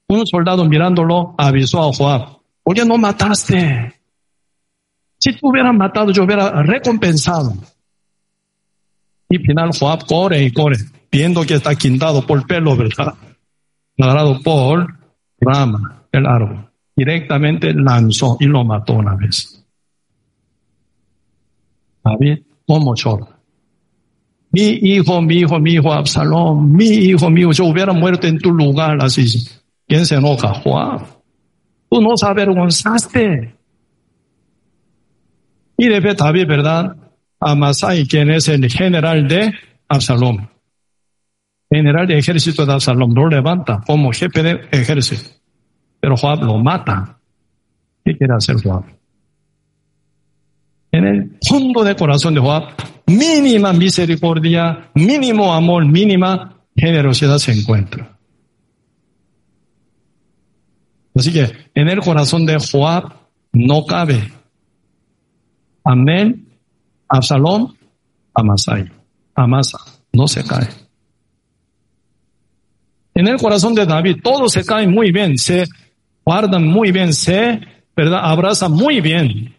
[0.08, 3.94] Un soldado mirándolo avisó a Joab, oye, no mataste.
[5.16, 7.54] Si tú hubieras matado, yo hubiera recompensado.
[9.28, 10.78] Y final Joab corre y corre,
[11.12, 13.14] viendo que está quindado por pelo, ¿verdad?
[13.96, 14.92] Agarrado por
[15.40, 16.66] rama, el árbol.
[16.96, 19.62] Directamente lanzó y lo mató una vez.
[22.02, 23.36] David, ¿cómo chorra?
[24.50, 28.38] Mi hijo, mi hijo, mi hijo Absalón, mi hijo, mi hijo, yo hubiera muerto en
[28.38, 29.26] tu lugar, así.
[29.86, 30.54] ¿Quién se enoja?
[30.54, 31.00] Juan.
[31.90, 33.54] Tú nos avergonzaste.
[35.76, 36.96] Y de David, ¿verdad?
[37.38, 39.52] Amasai, quien es el general de
[39.88, 40.48] Absalom.
[41.70, 45.30] General de ejército de Absalom, lo levanta como jefe de ejército.
[46.00, 47.18] Pero Joab lo mata.
[48.04, 48.84] ¿Qué quiere hacer Joab?
[50.92, 52.68] En el fondo de corazón de Joab,
[53.06, 58.16] mínima misericordia, mínimo amor, mínima generosidad se encuentra.
[61.14, 63.12] Así que en el corazón de Joab
[63.52, 64.36] no cabe
[65.88, 66.48] Amén,
[67.08, 67.76] Absalón,
[68.34, 68.90] Amasai.
[69.36, 69.78] Amasa,
[70.12, 70.68] no se cae.
[73.14, 75.64] En el corazón de David todo se cae muy bien, se
[76.26, 77.60] guardan muy bien, se,
[77.94, 78.20] ¿verdad?
[78.24, 79.54] Abraza muy bien.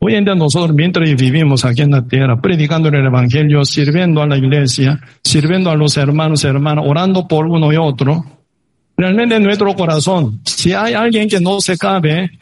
[0.00, 4.26] Hoy en día nosotros mientras vivimos aquí en la tierra, predicando el Evangelio, sirviendo a
[4.26, 8.22] la iglesia, sirviendo a los hermanos, hermanas, orando por uno y otro,
[8.96, 12.38] realmente en nuestro corazón, si hay alguien que no se cabe,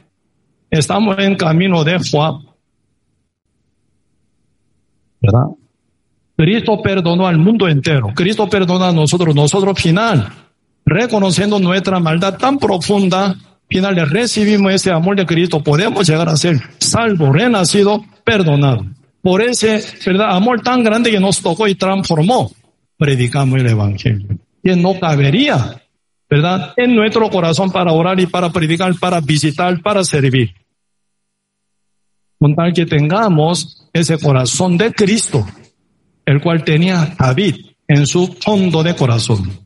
[0.71, 2.47] estamos en camino de Juan.
[5.21, 5.47] ¿Verdad?
[6.37, 8.09] Cristo perdonó al mundo entero.
[8.15, 9.37] Cristo perdonó a nosotros.
[9.37, 10.42] Nosotros final,
[10.93, 13.37] reconociendo nuestra maldad tan profunda,
[13.69, 18.85] final recibimos ese amor de Cristo, podemos llegar a ser salvo, renacido, perdonado.
[19.23, 20.37] Por ese ¿verdad?
[20.37, 22.51] amor tan grande que nos tocó y transformó,
[22.99, 24.39] predicamos el Evangelio.
[24.63, 25.81] Que no cabería,
[26.29, 26.75] ¿verdad?
[26.77, 30.55] En nuestro corazón para orar y para predicar, para visitar, para servir.
[32.39, 35.47] Con tal que tengamos ese corazón de Cristo,
[36.27, 37.57] el cual tenía David
[37.87, 39.63] en su fondo de corazón.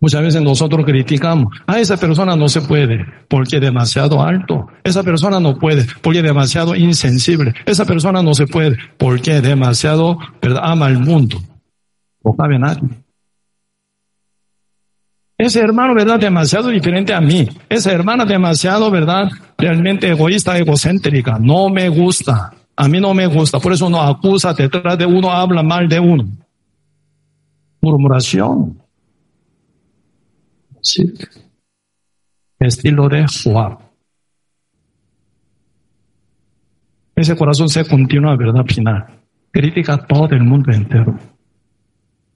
[0.00, 5.02] Muchas veces nosotros criticamos, a ah, esa persona no se puede porque demasiado alto, esa
[5.02, 10.62] persona no puede porque demasiado insensible, esa persona no se puede porque demasiado, ¿verdad?
[10.62, 11.38] ama el mundo.
[12.24, 12.88] No cabe nadie.
[15.36, 16.18] Ese hermano, ¿verdad?
[16.18, 17.48] Demasiado diferente a mí.
[17.68, 19.28] Esa hermana demasiado, ¿verdad?
[19.56, 21.38] Realmente egoísta, egocéntrica.
[21.38, 22.52] No me gusta.
[22.74, 23.60] A mí no me gusta.
[23.60, 26.26] Por eso uno acusa detrás de uno, habla mal de uno.
[27.80, 28.87] Murmuración.
[30.88, 31.12] Sí.
[32.58, 33.78] Estilo de Joab.
[37.14, 38.64] Ese corazón se continúa, ¿verdad?
[38.64, 39.20] Final.
[39.50, 41.18] Critica todo el mundo entero.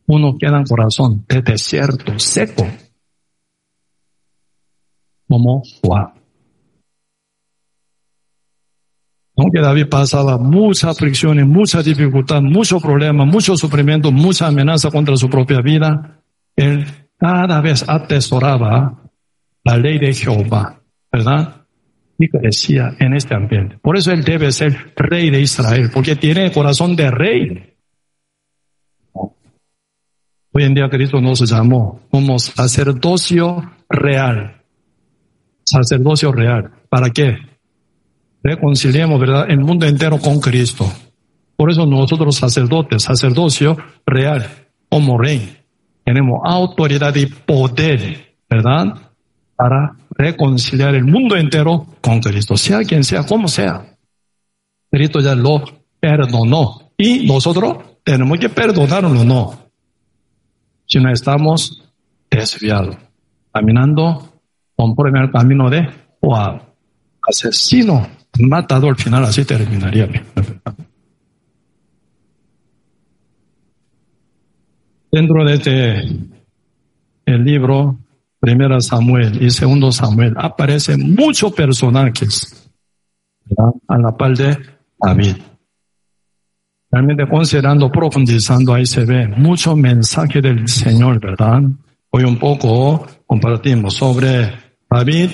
[0.06, 2.66] Uno queda en corazón de desierto, seco.
[5.26, 6.12] Como Joab.
[9.34, 15.30] Aunque David pasaba muchas fricciones, mucha dificultad, mucho problema, mucho sufrimiento, mucha amenaza contra su
[15.30, 16.22] propia vida,
[16.54, 16.84] él
[17.22, 18.98] cada vez atesoraba
[19.62, 20.80] la ley de Jehová,
[21.12, 21.62] ¿verdad?
[22.18, 23.78] y crecía en este ambiente.
[23.78, 27.74] Por eso él debe ser rey de Israel, porque tiene corazón de rey.
[30.52, 34.62] Hoy en día Cristo nos llamó como sacerdocio real.
[35.64, 36.70] Sacerdocio real.
[36.88, 37.38] ¿Para qué?
[38.42, 39.46] Reconciliemos, ¿verdad?
[39.48, 40.92] El mundo entero con Cristo.
[41.56, 44.46] Por eso nosotros sacerdotes, sacerdocio real,
[44.88, 45.61] como rey,
[46.04, 48.94] tenemos autoridad y poder, ¿verdad?
[49.56, 53.84] Para reconciliar el mundo entero con Cristo, sea quien sea, como sea.
[54.90, 55.62] Cristo ya lo
[56.00, 59.62] perdonó y nosotros tenemos que perdonarlo, no
[60.92, 61.82] si no estamos
[62.30, 62.96] desviados,
[63.50, 64.30] caminando
[64.76, 65.88] conforme al camino de
[66.20, 66.36] o
[67.26, 68.06] asesino,
[68.40, 70.06] matado al final, así terminaría.
[75.12, 76.00] Dentro de este
[77.26, 77.98] el libro
[78.40, 82.70] Primera Samuel y Segundo Samuel aparecen muchos personajes
[83.88, 84.56] a la par de
[84.98, 85.36] David.
[86.90, 91.60] Realmente considerando, profundizando, ahí se ve mucho mensaje del Señor, ¿verdad?
[92.08, 94.50] Hoy un poco compartimos sobre
[94.88, 95.30] David,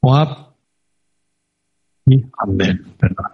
[0.00, 0.54] Joab
[2.06, 3.26] y Amén, ¿verdad?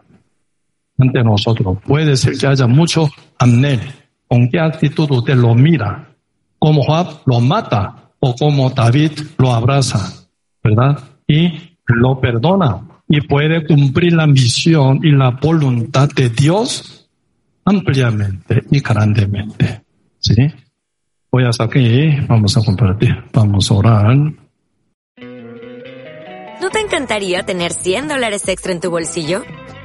[0.98, 3.08] Ante nosotros puede ser que haya mucho
[3.38, 4.05] Amén.
[4.28, 6.08] ¿Con qué actitud usted lo mira?
[6.58, 10.26] Como Joab lo mata o como David lo abraza,
[10.62, 10.98] ¿verdad?
[11.26, 17.08] Y lo perdona y puede cumplir la misión y la voluntad de Dios
[17.64, 19.82] ampliamente y grandemente.
[20.18, 20.34] ¿Sí?
[21.30, 24.16] Voy hasta aquí, vamos a compartir, vamos a orar.
[26.60, 29.42] ¿No te encantaría tener 100 dólares extra en tu bolsillo?